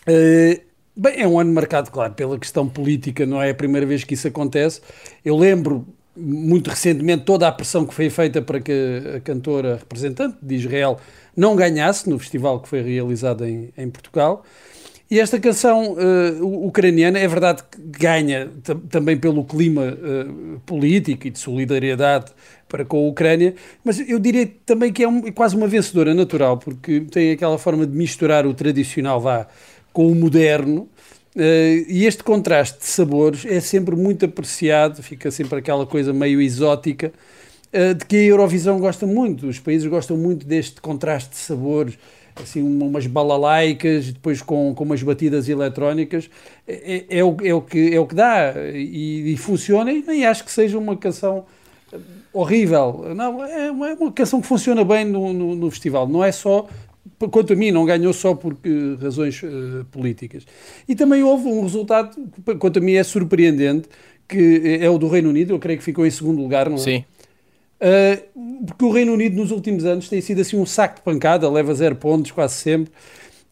[0.08, 0.67] Uh,
[1.00, 4.16] Bem, é um ano marcado, claro, pela questão política, não é a primeira vez que
[4.16, 4.82] isso acontece.
[5.24, 10.38] Eu lembro muito recentemente toda a pressão que foi feita para que a cantora representante
[10.42, 11.00] de Israel
[11.36, 14.44] não ganhasse no festival que foi realizado em, em Portugal.
[15.10, 18.50] E esta canção uh, ucraniana é verdade que ganha
[18.90, 22.32] também pelo clima uh, político e de solidariedade
[22.68, 23.54] para com a Ucrânia,
[23.86, 27.86] mas eu diria também que é um, quase uma vencedora natural, porque tem aquela forma
[27.86, 29.48] de misturar o tradicional vá
[29.94, 30.88] com o moderno.
[31.36, 36.42] Uh, e este contraste de sabores é sempre muito apreciado, fica sempre aquela coisa meio
[36.42, 37.14] exótica,
[37.72, 41.96] uh, de que a Eurovisão gosta muito, os países gostam muito deste contraste de sabores,
[42.42, 46.30] assim, umas balalaicas, depois com, com umas batidas eletrónicas,
[46.68, 50.04] é, é, é, o, é, o, que, é o que dá e, e, funciona, e
[50.06, 51.46] nem acho que seja uma canção
[52.34, 56.24] horrível, não, é uma, é uma canção que funciona bem no, no, no festival, não
[56.24, 56.68] é só
[57.32, 60.46] quanto a mim, não ganhou só por uh, razões uh, políticas.
[60.88, 63.90] E também houve um resultado que, quanto a mim, é surpreendente,
[64.28, 66.80] que é o do Reino Unido, eu creio que ficou em segundo lugar, não é?
[66.80, 67.06] Sim.
[67.80, 71.50] Uh, porque o Reino Unido nos últimos anos tem sido assim um saco de pancada,
[71.50, 72.92] leva zero pontos quase sempre,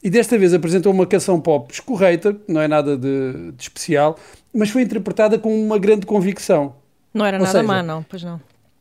[0.04, 4.18] e desta vez apresentou uma canção pop escorreita, não é nada de, de especial,
[4.54, 6.76] mas foi interpretada com uma grande convicção.
[7.14, 8.40] Não era Ou nada seja, má, não, pois não.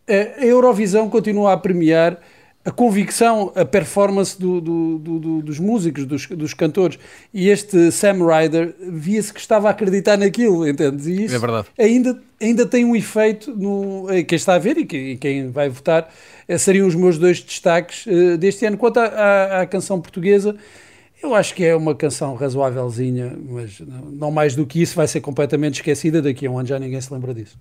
[0.09, 2.19] A Eurovisão continua a premiar
[2.65, 6.99] a convicção, a performance do, do, do, dos músicos, dos, dos, cantores.
[7.33, 11.07] E este Sam Ryder via-se que estava a acreditar naquilo, entendes?
[11.07, 11.69] E isso é verdade.
[11.79, 14.07] Ainda, ainda tem um efeito no.
[14.27, 16.11] Quem está a ver e, que, e quem vai votar
[16.49, 18.79] eh, seriam os meus dois destaques uh, deste ano.
[18.79, 20.57] Quanto à, à, à, canção portuguesa,
[21.23, 23.79] eu acho que é uma canção razoávelzinha, mas
[24.11, 26.23] não mais do que isso, vai ser completamente esquecida.
[26.23, 27.59] Daqui a um ano já ninguém se lembra disso.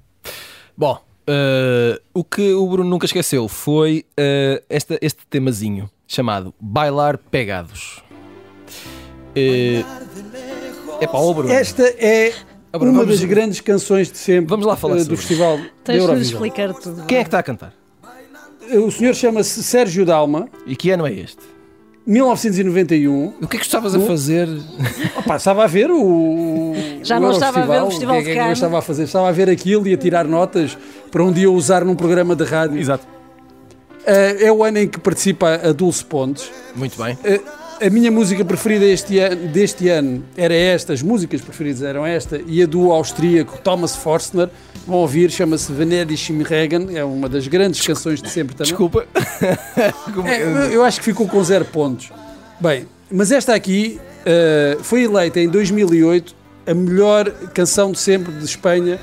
[0.78, 7.18] Bom, Uh, o que o Bruno nunca esqueceu foi uh, esta, este temazinho chamado Bailar
[7.18, 8.04] Pegados.
[9.36, 9.86] Uh,
[11.00, 11.52] é para o Bruno.
[11.52, 12.34] Esta é
[12.72, 16.74] Bruno, uma das grandes canções de sempre vamos lá falar do Festival Tens de explicar
[16.74, 17.06] tudo.
[17.06, 17.74] Quem é que está a cantar?
[18.72, 20.48] o senhor chama-se Sérgio Dalma.
[20.66, 21.53] E que ano é este?
[22.06, 23.34] 1991.
[23.42, 24.50] O que é que estavas a fazer?
[25.18, 26.74] Opa, estava a ver o.
[27.02, 28.80] Já o não estava a ver o Festival o que é de que eu estava
[28.80, 29.04] a fazer?
[29.04, 30.78] Estava a ver aquilo e a tirar notas
[31.10, 32.78] para um dia usar num programa de rádio.
[32.78, 33.06] Exato.
[33.06, 36.52] Uh, é o ano em que participa a Dulce Pontes.
[36.76, 37.14] Muito bem.
[37.14, 42.06] Uh, a minha música preferida este ano, deste ano era esta, as músicas preferidas eram
[42.06, 44.50] esta, e a do austríaco Thomas Forstner.
[44.86, 48.70] Vão ouvir, chama-se Venedig Schimregen, é uma das grandes canções de sempre também.
[48.70, 49.06] Desculpa.
[50.26, 52.12] é, eu acho que ficou com zero pontos.
[52.60, 56.36] Bem, mas esta aqui uh, foi eleita em 2008
[56.68, 59.00] a melhor canção de sempre de Espanha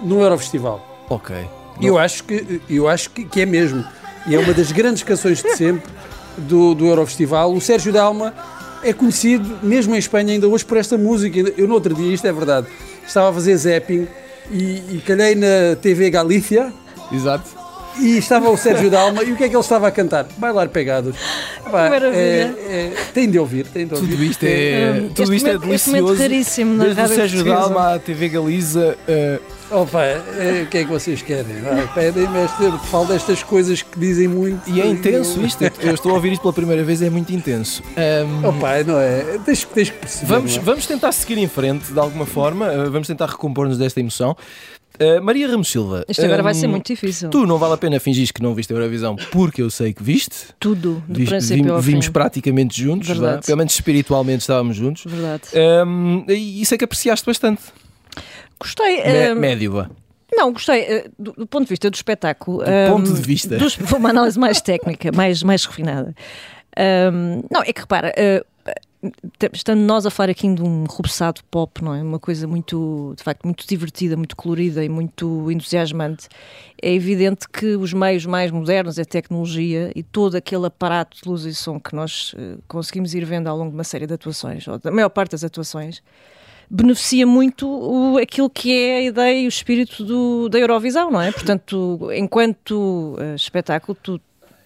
[0.00, 1.06] no Eurofestival.
[1.10, 1.36] Ok.
[1.80, 3.84] Eu acho que, eu acho que, que é mesmo.
[4.26, 5.90] E é uma das grandes canções de sempre
[6.36, 7.52] do, do Eurofestival.
[7.52, 8.34] O Sérgio Dalma
[8.82, 11.38] é conhecido, mesmo em Espanha, ainda hoje por esta música.
[11.56, 12.66] Eu, no outro dia, isto é verdade,
[13.06, 14.06] estava a fazer zapping
[14.50, 16.72] e, e calhei na TV Galícia.
[17.12, 17.58] Exato.
[18.00, 20.26] E estava o Sérgio Dalma, e o que é que ele estava a cantar?
[20.36, 21.16] Bailar Pegados.
[21.64, 22.16] Pá, Maravilha.
[22.16, 24.08] É, é, tem de ouvir, tem de ouvir.
[24.08, 26.14] Tudo isto é, um, tudo isto é delicioso.
[26.14, 28.96] raríssimo na Desde o Sérgio Dalma à TV Galiza.
[29.08, 31.56] Uh, Opa, é, o que é que vocês querem?
[31.94, 34.68] Pedem-me este, falo destas coisas que dizem muito.
[34.68, 37.82] E é intenso isto, eu estou a ouvir isto pela primeira vez, é muito intenso.
[37.96, 39.38] Um, Opa, não é?
[39.44, 40.26] Tens, tens que perceber.
[40.26, 40.60] Vamos, é?
[40.60, 44.34] vamos tentar seguir em frente de alguma forma, uh, vamos tentar recompor-nos desta emoção.
[44.98, 46.04] Uh, Maria Ramos Silva.
[46.08, 47.28] Isto agora um, vai ser muito difícil.
[47.28, 50.02] Tu não vale a pena fingir que não viste a Eurovisão, porque eu sei que
[50.02, 50.46] viste.
[50.58, 52.12] Tudo, do viste, princípio ao Vimos fim.
[52.12, 53.08] praticamente juntos,
[53.44, 55.04] pelo menos espiritualmente estávamos juntos.
[55.06, 55.42] Verdade.
[55.86, 57.62] Um, e isso é que apreciaste bastante.
[58.60, 59.02] Gostei.
[59.04, 59.90] Me, um, médio.
[60.32, 60.82] Não, gostei.
[60.82, 62.58] Uh, do, do, ponto de vista do espetáculo.
[62.58, 63.56] Do ponto de vista.
[63.56, 66.14] Dos, uma análise mais técnica, mais, mais refinada.
[67.50, 68.12] Não, é que repara.
[69.52, 72.02] Estando nós a falar aqui de um rubeçado pop, não é?
[72.02, 76.28] Uma coisa muito, de facto, muito divertida, muito colorida e muito entusiasmante.
[76.82, 81.44] É evidente que os meios mais modernos, a tecnologia e todo aquele aparato de luz
[81.44, 82.34] e som que nós
[82.66, 85.44] conseguimos ir vendo ao longo de uma série de atuações, ou da maior parte das
[85.44, 86.02] atuações,
[86.70, 91.20] beneficia muito o, aquilo que é a ideia e o espírito do, da Eurovisão, não
[91.20, 91.32] é?
[91.32, 94.20] Portanto, enquanto uh, espetáculo, tu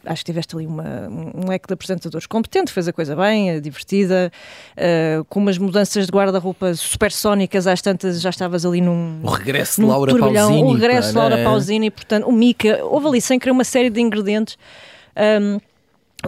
[0.04, 4.32] acho que tiveste ali uma, um leque de apresentadores competente, fez a coisa bem, divertida,
[4.76, 9.20] uh, com umas mudanças de guarda-roupa supersónicas, às tantas já estavas ali num.
[9.22, 10.68] O regresso de Laura turbilhão, Pausini.
[10.68, 14.00] O regresso de Laura Pausini, portanto, o Mika, houve ali sem querer uma série de
[14.00, 14.56] ingredientes.
[15.16, 15.60] Um,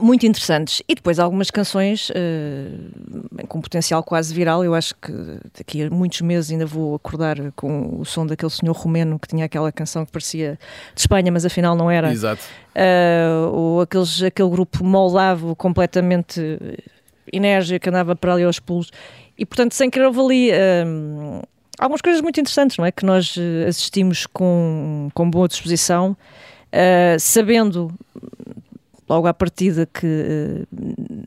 [0.00, 0.82] muito interessantes.
[0.88, 4.64] E depois algumas canções uh, com potencial quase viral.
[4.64, 5.12] Eu acho que
[5.56, 9.44] daqui a muitos meses ainda vou acordar com o som daquele senhor romeno que tinha
[9.44, 10.58] aquela canção que parecia
[10.94, 12.12] de Espanha, mas afinal não era.
[12.12, 12.42] Exato.
[12.74, 16.40] Uh, ou aqueles, aquele grupo moldavo completamente
[17.32, 18.90] enérgico que andava para ali aos pulos.
[19.38, 20.50] E portanto, sem querer, houve ali.
[20.50, 21.42] Uh,
[21.78, 22.92] algumas coisas muito interessantes, não é?
[22.92, 23.36] Que nós
[23.68, 26.16] assistimos com, com boa disposição,
[27.18, 27.92] sabendo
[29.08, 30.66] logo à partida que eh,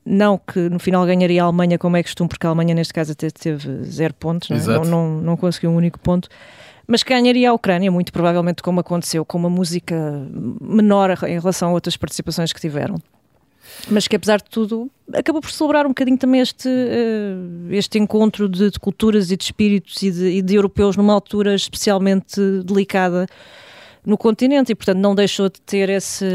[0.05, 3.11] não que no final ganharia a Alemanha como é costume, porque a Alemanha neste caso
[3.11, 4.77] até teve zero pontos, não, é?
[4.79, 6.27] não, não, não, conseguiu um único ponto,
[6.87, 9.95] mas que ganharia a Ucrânia, muito provavelmente como aconteceu, com uma música
[10.61, 12.95] menor em relação a outras participações que tiveram.
[13.89, 17.35] Mas que apesar de tudo acabou por celebrar um bocadinho também este, eh,
[17.71, 21.53] este encontro de, de culturas e de espíritos e de, e de europeus numa altura
[21.53, 23.27] especialmente delicada
[24.07, 26.25] no continente e, portanto, não deixou de ter esse,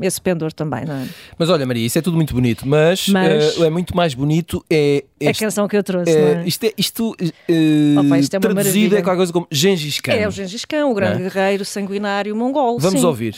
[0.00, 1.06] esse pendor também, não é?
[1.38, 3.58] Mas olha, Maria, isso é tudo muito bonito, mas, mas...
[3.58, 5.04] Uh, é muito mais bonito é.
[5.20, 6.48] Este, a canção que eu trouxe, é, não é?
[6.48, 10.12] Isto, é, isto, uh, Opa, isto é traduzido é qualquer coisa como Gengis Khan.
[10.12, 11.28] É o Gengis Khan, o grande é?
[11.28, 12.78] guerreiro sanguinário mongol.
[12.78, 13.06] Vamos sim.
[13.06, 13.36] ouvir.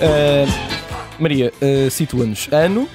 [0.00, 2.88] Uh, Maria, uh, situa-nos ano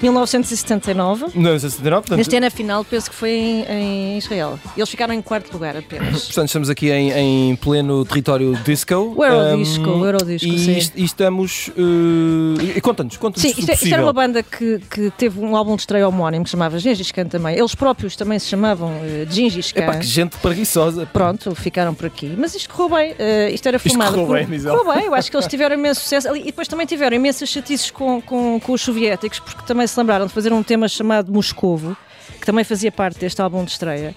[0.00, 1.26] 1979.
[1.34, 2.16] 1979, portanto...
[2.18, 4.58] Neste ano final penso que foi em, em, Israel.
[4.76, 6.24] Eles ficaram em quarto lugar apenas.
[6.26, 8.94] portanto, estamos aqui em, em pleno território disco.
[9.16, 10.92] O Eurodisco, um, o Eurodisco, e, sim.
[10.94, 11.68] E estamos...
[11.68, 15.74] Uh, conta-nos, conta-nos Sim, isto, é- isto, era uma banda que, que teve um álbum
[15.74, 17.58] de estreia homónimo que se chamava Gengis Khan também.
[17.58, 19.82] Eles próprios também se chamavam uh, Gengis Khan.
[19.82, 21.06] Epá, que gente preguiçosa.
[21.06, 22.34] Pronto, ficaram por aqui.
[22.38, 23.12] Mas isto correu bem.
[23.12, 24.50] Uh, isto era filmado isto correu por...
[24.50, 26.34] bem, Correu bem, eu acho que eles tiveram imenso sucesso.
[26.36, 30.26] E depois também tiveram imensas chatices com, com, com os soviéticos, porque também se lembraram
[30.26, 31.96] de fazer um tema chamado Moscovo,
[32.38, 34.14] que também fazia parte deste álbum de estreia.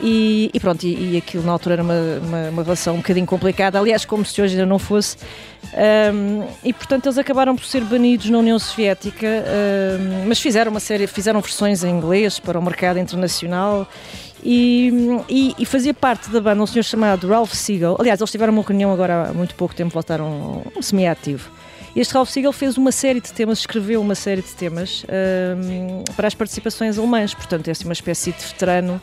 [0.00, 3.26] E, e pronto, e, e, aquilo na altura era uma, uma, uma, relação um bocadinho
[3.26, 5.16] complicada, aliás, como se hoje ainda não fosse.
[6.12, 10.80] Um, e portanto eles acabaram por ser banidos na União Soviética, um, mas fizeram uma
[10.80, 13.88] série, fizeram versões em inglês para o mercado internacional.
[14.42, 14.92] E,
[15.26, 17.96] e, e, fazia parte da banda um senhor chamado Ralph Siegel.
[17.98, 21.50] Aliás, eles tiveram uma reunião agora há muito pouco tempo, voltaram um semi-ativo.
[21.96, 26.26] Este Ralph Siegel fez uma série de temas, escreveu uma série de temas um, para
[26.26, 29.00] as participações alemãs, portanto é assim uma espécie de veterano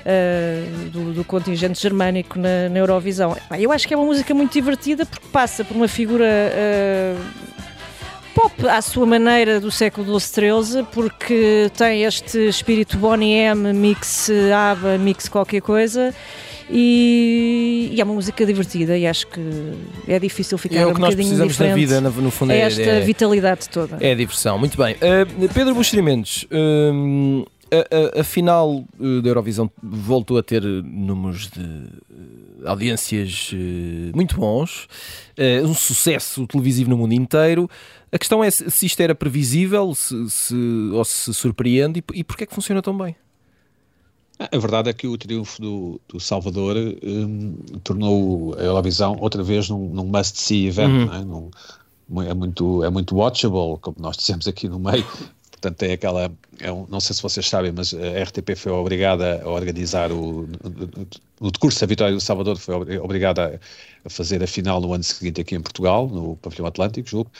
[0.00, 3.36] uh, do, do, contingente germânico na, na Eurovisão.
[3.58, 7.52] Eu acho que é uma música muito divertida porque passa por uma figura uh,
[8.34, 14.96] pop à sua maneira do século XII-XIII, porque tem este espírito Bonnie M, mix ABBA,
[14.96, 16.14] mix qualquer coisa.
[16.70, 19.40] E, e, é uma música divertida e acho que
[20.06, 21.40] é difícil ficar é um bocadinho diferente.
[21.40, 23.98] É o que nós precisamos na vida, no, fundo é, é esta é, vitalidade toda.
[24.00, 24.94] É a diversão, muito bem.
[24.94, 31.50] Uh, Pedro Buxerimentos, uh, a, a, a, final uh, da Eurovisão voltou a ter números
[31.50, 31.86] de
[32.64, 33.50] audiências
[34.14, 34.86] muito bons,
[35.64, 37.68] um sucesso televisivo no mundo inteiro.
[38.12, 40.54] A questão é se, isto era previsível se, se,
[40.92, 43.16] ou se surpreende e, e porquê é que funciona tão bem?
[44.50, 49.68] A verdade é que o triunfo do, do Salvador um, tornou a Eurovisão outra vez
[49.68, 51.14] num, num must-see event, uhum.
[51.14, 51.24] é?
[51.24, 51.50] Num,
[52.22, 55.06] é, muito, é muito watchable, como nós dissemos aqui no meio.
[55.50, 56.32] Portanto, tem aquela.
[56.58, 60.48] É um, não sei se vocês sabem, mas a RTP foi obrigada a organizar o.
[61.40, 63.60] No decurso da vitória do Salvador, foi obrigada
[64.04, 67.30] a fazer a final no ano seguinte aqui em Portugal, no Pavilhão Atlântico, julgo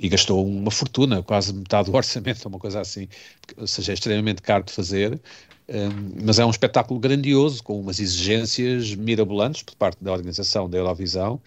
[0.00, 3.08] e gastou uma fortuna, quase metade do orçamento, uma coisa assim,
[3.56, 5.18] ou seja, é extremamente caro de fazer,
[5.68, 10.78] um, mas é um espetáculo grandioso, com umas exigências mirabolantes por parte da organização da
[10.78, 11.40] Eurovisão,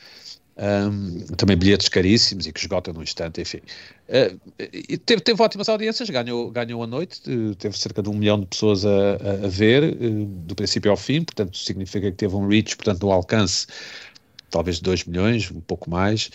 [0.57, 3.59] um, também bilhetes caríssimos e que esgotam no instante, enfim.
[4.09, 7.21] Uh, teve, teve ótimas audiências, ganhou, ganhou a noite,
[7.57, 8.89] teve cerca de um milhão de pessoas a,
[9.45, 13.11] a, ver, uh, do princípio ao fim, portanto significa que teve um reach, portanto um
[13.11, 13.67] alcance
[14.49, 16.31] talvez de 2 milhões, um pouco mais,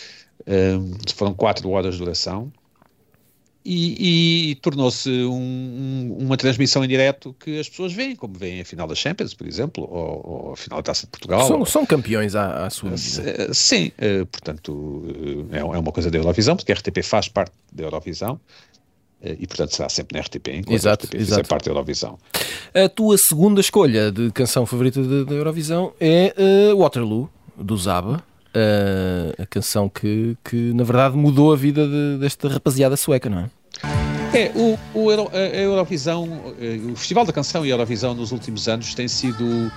[1.16, 2.52] foram quatro horas de duração
[3.64, 8.64] e, e tornou-se um, uma transmissão em direto que as pessoas veem, como veem a
[8.64, 11.48] final da Champions, por exemplo, ou, ou a final da Taça de Portugal.
[11.48, 13.54] São, são campeões à, à sua medida.
[13.54, 15.04] Sim, uh, portanto,
[15.50, 18.38] é, é uma coisa da Eurovisão, porque a RTP faz parte da Eurovisão.
[19.26, 21.48] E portanto será sempre na RTP, enquanto exato, a RTP exato.
[21.48, 22.18] parte da Eurovisão.
[22.74, 26.34] A tua segunda escolha de canção favorita da Eurovisão é
[26.70, 28.22] uh, Waterloo, do Zaba
[28.54, 33.38] uh, a canção que, que, na verdade, mudou a vida de, desta rapaziada sueca, não
[33.40, 33.50] é?
[34.32, 38.32] É, o, o Euro, a Eurovisão, eh, o Festival da Canção e a Eurovisão nos
[38.32, 39.70] últimos anos tem sido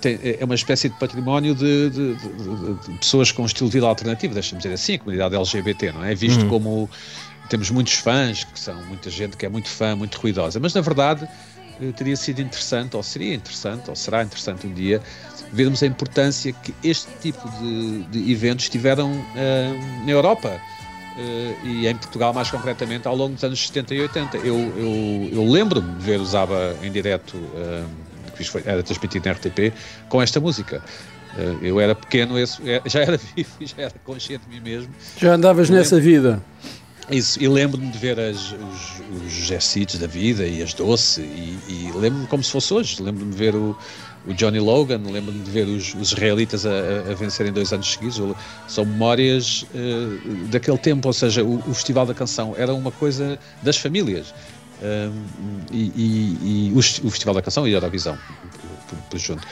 [0.00, 3.74] tem, é uma espécie de património de, de, de, de pessoas com um estilo de
[3.74, 6.14] vida alternativo, deixa-me dizer assim, a comunidade LGBT, não é?
[6.14, 6.48] Visto uhum.
[6.48, 6.90] como
[7.48, 10.80] temos muitos fãs, que são muita gente que é muito fã, muito ruidosa, mas na
[10.80, 11.28] verdade
[11.96, 15.00] teria sido interessante, ou seria interessante, ou será interessante um dia,
[15.52, 20.60] vermos a importância que este tipo de, de eventos tiveram uh, na Europa.
[21.18, 24.36] Uh, e em Portugal mais concretamente ao longo dos anos 70 e 80.
[24.38, 27.86] Eu, eu, eu lembro-me de ver o Zaba em direto, uh,
[28.36, 29.72] que foi, era transmitido na RTP,
[30.10, 30.82] com esta música.
[31.34, 34.92] Uh, eu era pequeno, esse, já era vivo e já era consciente de mim mesmo.
[35.18, 36.42] Já andavas nessa vida?
[37.08, 41.92] Isso, e lembro-me de ver as, os, os da vida e as doce, e, e
[41.94, 43.00] lembro-me como se fosse hoje.
[43.00, 43.76] Lembro-me de ver o,
[44.26, 46.70] o Johnny Logan, lembro-me de ver os, os israelitas a,
[47.10, 48.20] a, vencerem dois anos seguidos.
[48.66, 53.38] São memórias uh, daquele tempo, ou seja, o, o, Festival da Canção era uma coisa
[53.62, 54.34] das famílias.
[54.82, 55.22] Um,
[55.72, 58.18] e, e, e o, o, Festival da Canção e a Eurovisão,
[58.88, 59.46] por, por, junto.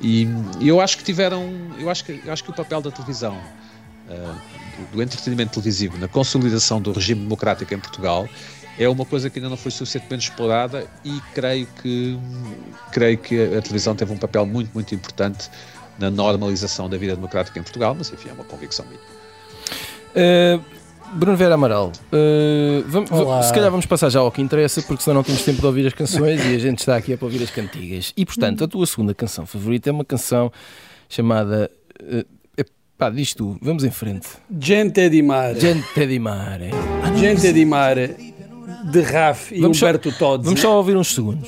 [0.00, 0.26] E,
[0.60, 3.38] e, eu acho que tiveram, eu acho que, eu acho que o papel da televisão,
[4.08, 4.34] uh,
[4.92, 8.28] do, do entretenimento televisivo na consolidação do regime democrático em Portugal
[8.78, 12.18] é uma coisa que ainda não foi suficientemente explorada e creio que
[12.92, 15.50] creio que a televisão teve um papel muito muito importante
[15.98, 19.00] na normalização da vida democrática em Portugal, mas enfim é uma convicção minha.
[20.14, 20.76] Uh,
[21.14, 23.08] Bruno Vera Amaral, uh, vamos,
[23.46, 25.86] se calhar vamos passar já ao que interessa, porque senão não temos tempo de ouvir
[25.86, 28.12] as canções e a gente está aqui a ouvir as cantigas.
[28.16, 30.52] E portanto, a tua segunda canção favorita é uma canção
[31.08, 31.70] chamada.
[32.02, 32.35] Uh,
[32.98, 34.26] Pá, diz tu, vamos em frente.
[34.58, 35.60] Gente di mare.
[35.60, 36.70] Gente di mare.
[37.14, 38.16] Gente di mare
[38.90, 40.44] de Raf e vamos Humberto só, Todzi.
[40.46, 41.46] Vamos só ouvir uns segundos.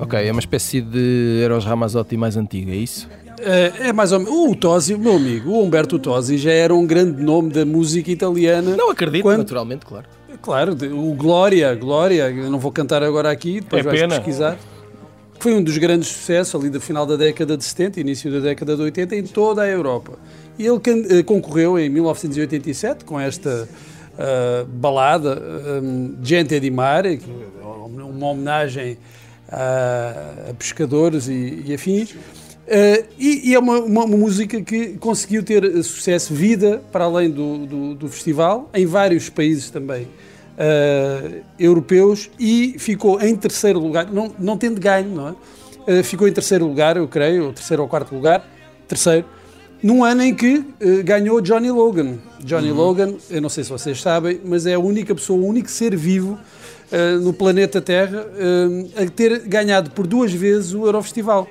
[0.00, 3.08] Ok, é uma espécie de Eros Ramazzotti mais antiga, é isso?
[3.38, 4.34] É, é mais ou menos.
[4.34, 8.76] O Tosi, meu amigo, o Humberto Tosi já era um grande nome da música italiana.
[8.76, 9.38] Não acredito, quando...
[9.38, 10.06] naturalmente, claro.
[10.42, 14.14] Claro, o Glória, Glória, eu não vou cantar agora aqui, depois é vais pena.
[14.16, 14.58] pesquisar
[15.40, 18.76] foi um dos grandes sucessos ali da final da década de 70, início da década
[18.76, 20.18] de 80, em toda a Europa.
[20.58, 25.42] E ele eh, concorreu em 1987 com esta uh, balada
[25.82, 27.22] um, Gente di Mare,
[27.62, 28.98] uma homenagem
[29.50, 32.14] a, a pescadores e, e afins.
[32.70, 37.28] Uh, e, e, é uma, uma, uma, música que conseguiu ter sucesso, vida, para além
[37.28, 44.12] do, do, do festival, em vários países também uh, europeus e ficou em terceiro lugar,
[44.12, 45.32] não, não tendo ganho, não é?
[45.98, 48.48] Uh, ficou em terceiro lugar, eu creio, ou terceiro ou quarto lugar,
[48.86, 49.26] terceiro,
[49.82, 50.64] num ano em que
[51.04, 52.18] ganhou Johnny Logan.
[52.38, 52.76] Johnny uhum.
[52.76, 55.96] Logan, eu não sei se vocês sabem, mas é a única pessoa, o único ser
[55.96, 56.38] vivo
[57.22, 58.26] no planeta Terra
[58.94, 61.48] a ter ganhado por duas vezes o Eurofestival.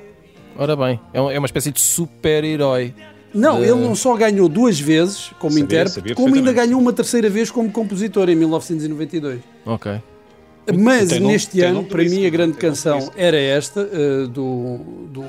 [0.60, 2.94] Ora bem, é, é uma espécie de super-herói.
[3.34, 3.64] Não, de...
[3.64, 7.30] ele não só ganhou duas vezes como sabia, intérprete, sabia como ainda ganhou uma terceira
[7.30, 9.40] vez como compositor em 1992.
[9.66, 10.02] Ok.
[10.78, 15.24] Mas neste ano, para mim, a grande canção era esta, uh, do, do,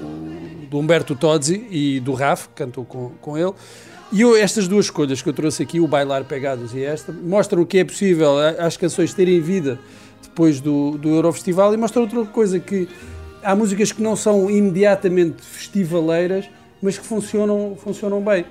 [0.69, 3.53] do, Humberto Tozzi e do Raf, que cantou com, com ele.
[4.13, 7.65] E eu, estas duas escolhas que eu trouxe aqui, o Bailar Pegados e esta, mostram
[7.65, 9.79] que é possível as canções terem vida
[10.23, 12.89] depois do, do Eurofestival e mostram outra coisa, que
[13.43, 16.49] há músicas que não são imediatamente festivaleiras,
[16.83, 18.45] mas que funcionam, funcionam bem.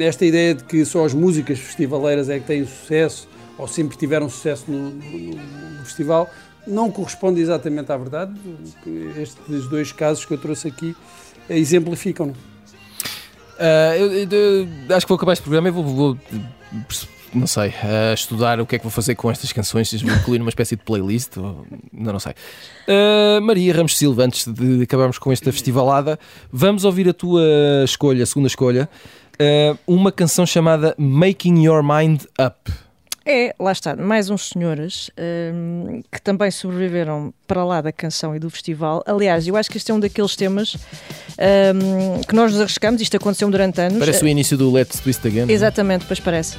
[0.00, 4.28] Esta ideia de que só as músicas festivaleiras é que têm sucesso ou sempre tiveram
[4.28, 6.30] sucesso no, no, no festival,
[6.66, 8.32] não corresponde exatamente à verdade.
[9.16, 10.94] Estes dois casos que eu trouxe aqui
[11.48, 12.32] exemplificam-no.
[12.32, 14.28] Uh, eu, eu,
[14.88, 16.18] eu, acho que vou acabar este programa e vou, vou
[17.34, 20.14] não sei, uh, estudar o que é que vou fazer com estas canções, se vou
[20.14, 22.32] incluir numa espécie de playlist, ou, não, não sei.
[22.88, 26.18] Uh, Maria Ramos Silva, antes de acabarmos com esta festivalada,
[26.52, 27.42] vamos ouvir a tua
[27.84, 28.88] escolha, a segunda escolha,
[29.34, 32.72] uh, uma canção chamada Making Your Mind Up.
[33.30, 35.10] É, lá está, mais uns senhores
[35.54, 39.04] um, que também sobreviveram para lá da canção e do festival.
[39.06, 43.18] Aliás, eu acho que este é um daqueles temas um, que nós nos arriscamos, isto
[43.18, 43.98] aconteceu durante anos.
[43.98, 45.50] Parece o início do Let's Twist Again.
[45.50, 45.52] É?
[45.52, 46.56] Exatamente, pois parece.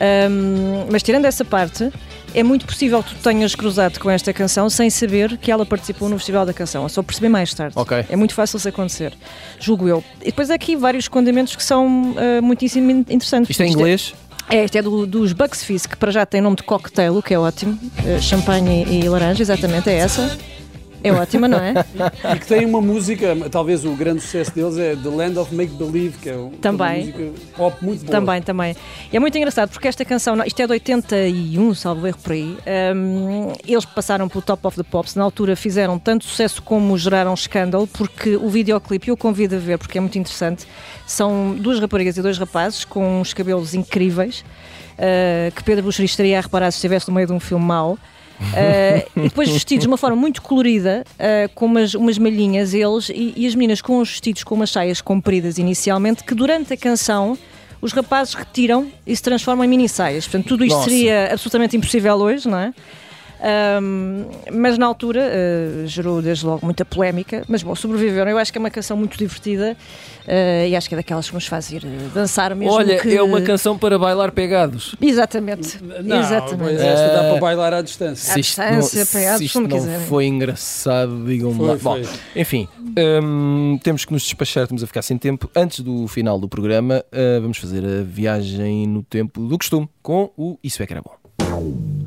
[0.00, 1.90] Um, mas tirando essa parte,
[2.34, 6.08] é muito possível que tu tenhas cruzado com esta canção sem saber que ela participou
[6.08, 6.84] no Festival da Canção.
[6.84, 7.78] É só perceber mais tarde.
[7.78, 8.04] Okay.
[8.08, 9.12] É muito fácil isso acontecer,
[9.58, 10.02] julgo eu.
[10.20, 13.50] E depois há aqui vários condimentos que são uh, muitíssimo interessantes.
[13.50, 14.14] Isto é em é inglês?
[14.48, 17.22] É, este é do, dos Bucks Fizz, que para já tem nome de cocktail, o
[17.22, 17.78] que é ótimo.
[18.00, 20.36] Uh, champanhe e, e laranja, exatamente, é essa.
[21.02, 21.74] É ótima, não é?
[22.34, 25.72] e que tem uma música, talvez o grande sucesso deles é The Land of Make
[25.74, 26.88] Believe, que é também.
[26.88, 28.10] uma música pop muito boa.
[28.12, 28.76] Também, também.
[29.12, 32.56] E é muito engraçado porque esta canção, isto é de 81, salvo erro por aí,
[32.94, 37.34] um, eles passaram pelo Top of the Pops, na altura fizeram tanto sucesso como geraram
[37.34, 40.66] escândalo, porque o videoclipe, eu convido a ver porque é muito interessante,
[41.06, 44.44] são duas raparigas e dois rapazes com uns cabelos incríveis,
[44.92, 47.98] uh, que Pedro Buxeri estaria a reparar se estivesse no meio de um filme mau.
[48.42, 53.08] Uh, e depois vestidos de uma forma muito colorida, uh, com umas, umas malhinhas, eles,
[53.08, 56.76] e, e, as meninas com os vestidos com umas saias compridas inicialmente, que durante a
[56.76, 57.38] canção
[57.80, 60.24] os rapazes retiram e se transformam em mini saias.
[60.26, 60.88] Portanto, tudo isto Nossa.
[60.88, 62.72] seria absolutamente impossível hoje, não é?
[63.42, 68.30] Um, mas na altura uh, gerou desde logo muita polémica, mas bom, sobreviveram.
[68.30, 69.76] Eu acho que é uma canção muito divertida
[70.26, 72.72] uh, e acho que é daquelas que nos faz ir uh, dançar mesmo.
[72.72, 73.16] Olha, que...
[73.16, 74.94] é uma canção para bailar pegados.
[75.02, 75.82] Exatamente.
[76.04, 76.80] Não, Exatamente.
[76.80, 78.32] esta dá para bailar à distância.
[78.32, 80.06] À distância, não, pegados, se isto não quiserem.
[80.06, 81.76] foi engraçado, digam-me lá.
[81.82, 82.00] Bom,
[82.36, 82.68] enfim,
[83.24, 85.50] um, temos que nos despachar, estamos a ficar sem tempo.
[85.56, 87.04] Antes do final do programa,
[87.40, 92.01] vamos fazer a viagem no tempo do costume com o Isso é que era bom.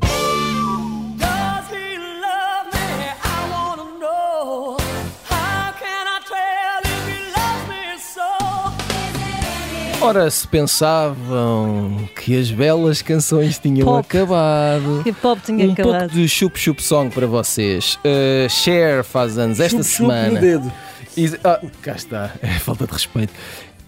[10.06, 13.98] Ora, se pensavam que as belas canções tinham pop.
[13.98, 15.98] acabado, que pop tinha um acabado.
[15.98, 17.98] pouco de chup chup song para vocês.
[18.04, 20.26] Uh, Cher faz anos esta chup, semana.
[20.26, 20.72] Chup no dedo.
[21.16, 23.32] E, ah, cá está, é falta de respeito.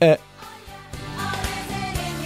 [0.03, 0.19] Uh,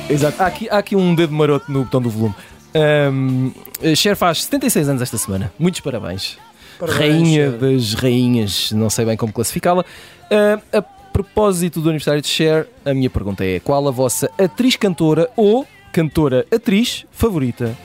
[0.08, 2.34] exato, há aqui, há aqui um dedo maroto no botão do volume.
[2.74, 3.52] Um,
[3.94, 5.52] Cher faz 76 anos esta semana.
[5.58, 6.38] Muitos parabéns.
[6.78, 7.58] parabéns Rainha Cher.
[7.58, 9.84] das rainhas, não sei bem como classificá-la.
[10.30, 14.76] Uh, a propósito do aniversário de Cher, a minha pergunta é: qual a vossa atriz
[14.76, 17.76] cantora ou cantora atriz favorita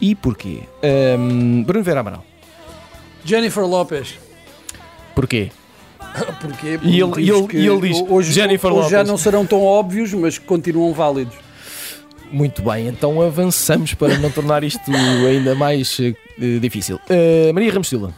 [0.00, 0.60] e porquê?
[1.18, 2.24] Um, Bruno Vera Amaral.
[3.24, 4.18] Jennifer Lopez.
[5.14, 5.50] Porquê?
[6.40, 6.78] Porquê?
[6.82, 8.90] E ele, ele, ele diz: hoje, Jennifer hoje Lopez.
[8.90, 11.36] já não serão tão óbvios, mas continuam válidos.
[12.30, 16.14] Muito bem, então avançamos para não tornar isto ainda mais uh,
[16.60, 16.96] difícil.
[16.96, 18.14] Uh, Maria Ramos Silva.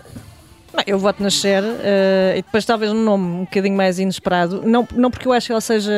[0.87, 4.87] Eu voto na Cher uh, e depois talvez um nome um bocadinho mais inesperado, não,
[4.93, 5.93] não porque eu acho que ela seja,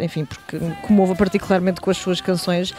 [0.00, 2.74] enfim, porque comova particularmente com as suas canções,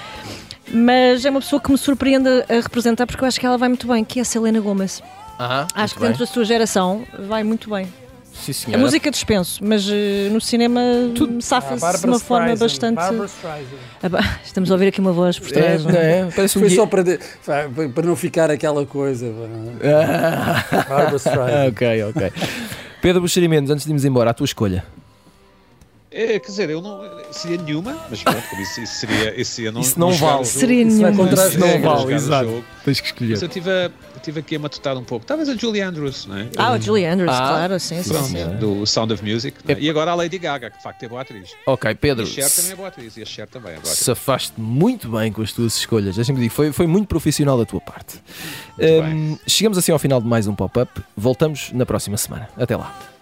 [0.71, 3.67] mas é uma pessoa que me surpreende a representar porque eu acho que ela vai
[3.67, 5.01] muito bem, que é a Selena Gomez.
[5.39, 6.27] Ah, acho que dentro bem.
[6.27, 7.87] da sua geração vai muito bem.
[8.39, 9.93] Sim, a música dispenso, mas uh,
[10.31, 10.81] no cinema
[11.41, 12.97] safa-se ah, de uma forma bastante.
[12.99, 15.85] Ah, estamos a ouvir aqui uma voz por trás.
[15.85, 16.19] É, é?
[16.19, 16.29] é?
[16.35, 17.19] Parece um Foi só para, de...
[17.93, 19.27] para não ficar aquela coisa.
[20.89, 21.67] Barbara Streisand.
[21.69, 22.31] ok, ok.
[23.01, 24.83] Pedro Buxeri Mendes, antes de irmos embora, a tua escolha.
[26.11, 27.01] É, quer dizer, eu não
[27.31, 29.39] seria nenhuma, mas pronto, isso, isso seria.
[29.39, 30.43] Isso, seria não, isso não vale.
[30.43, 31.15] Seria nenhuma.
[31.15, 32.63] Contra as não vale, exato.
[32.83, 33.31] Tens que escolher.
[33.31, 33.91] Mas eu tive, a,
[34.25, 35.23] eu aqui a matutar um pouco.
[35.23, 36.47] Talvez a Julie Andrews, não é?
[36.57, 38.55] Ah, a Julie Andrews, ah, claro, sim, sim, sim.
[38.59, 39.55] Do Sound of Music.
[39.67, 39.77] É?
[39.79, 41.51] E agora a Lady Gaga, que de facto é boa atriz.
[41.67, 42.25] Ok, Pedro.
[42.25, 43.17] E a Cher também é boa atriz.
[43.17, 43.99] E a Cher também é boa atriz.
[43.99, 46.15] Safaste muito bem com as tuas escolhas.
[46.15, 48.19] Deixa-me dizer, foi, foi muito profissional da tua parte.
[48.79, 51.03] Um, chegamos assim ao final de mais um pop-up.
[51.15, 52.49] Voltamos na próxima semana.
[52.57, 53.18] Até lá.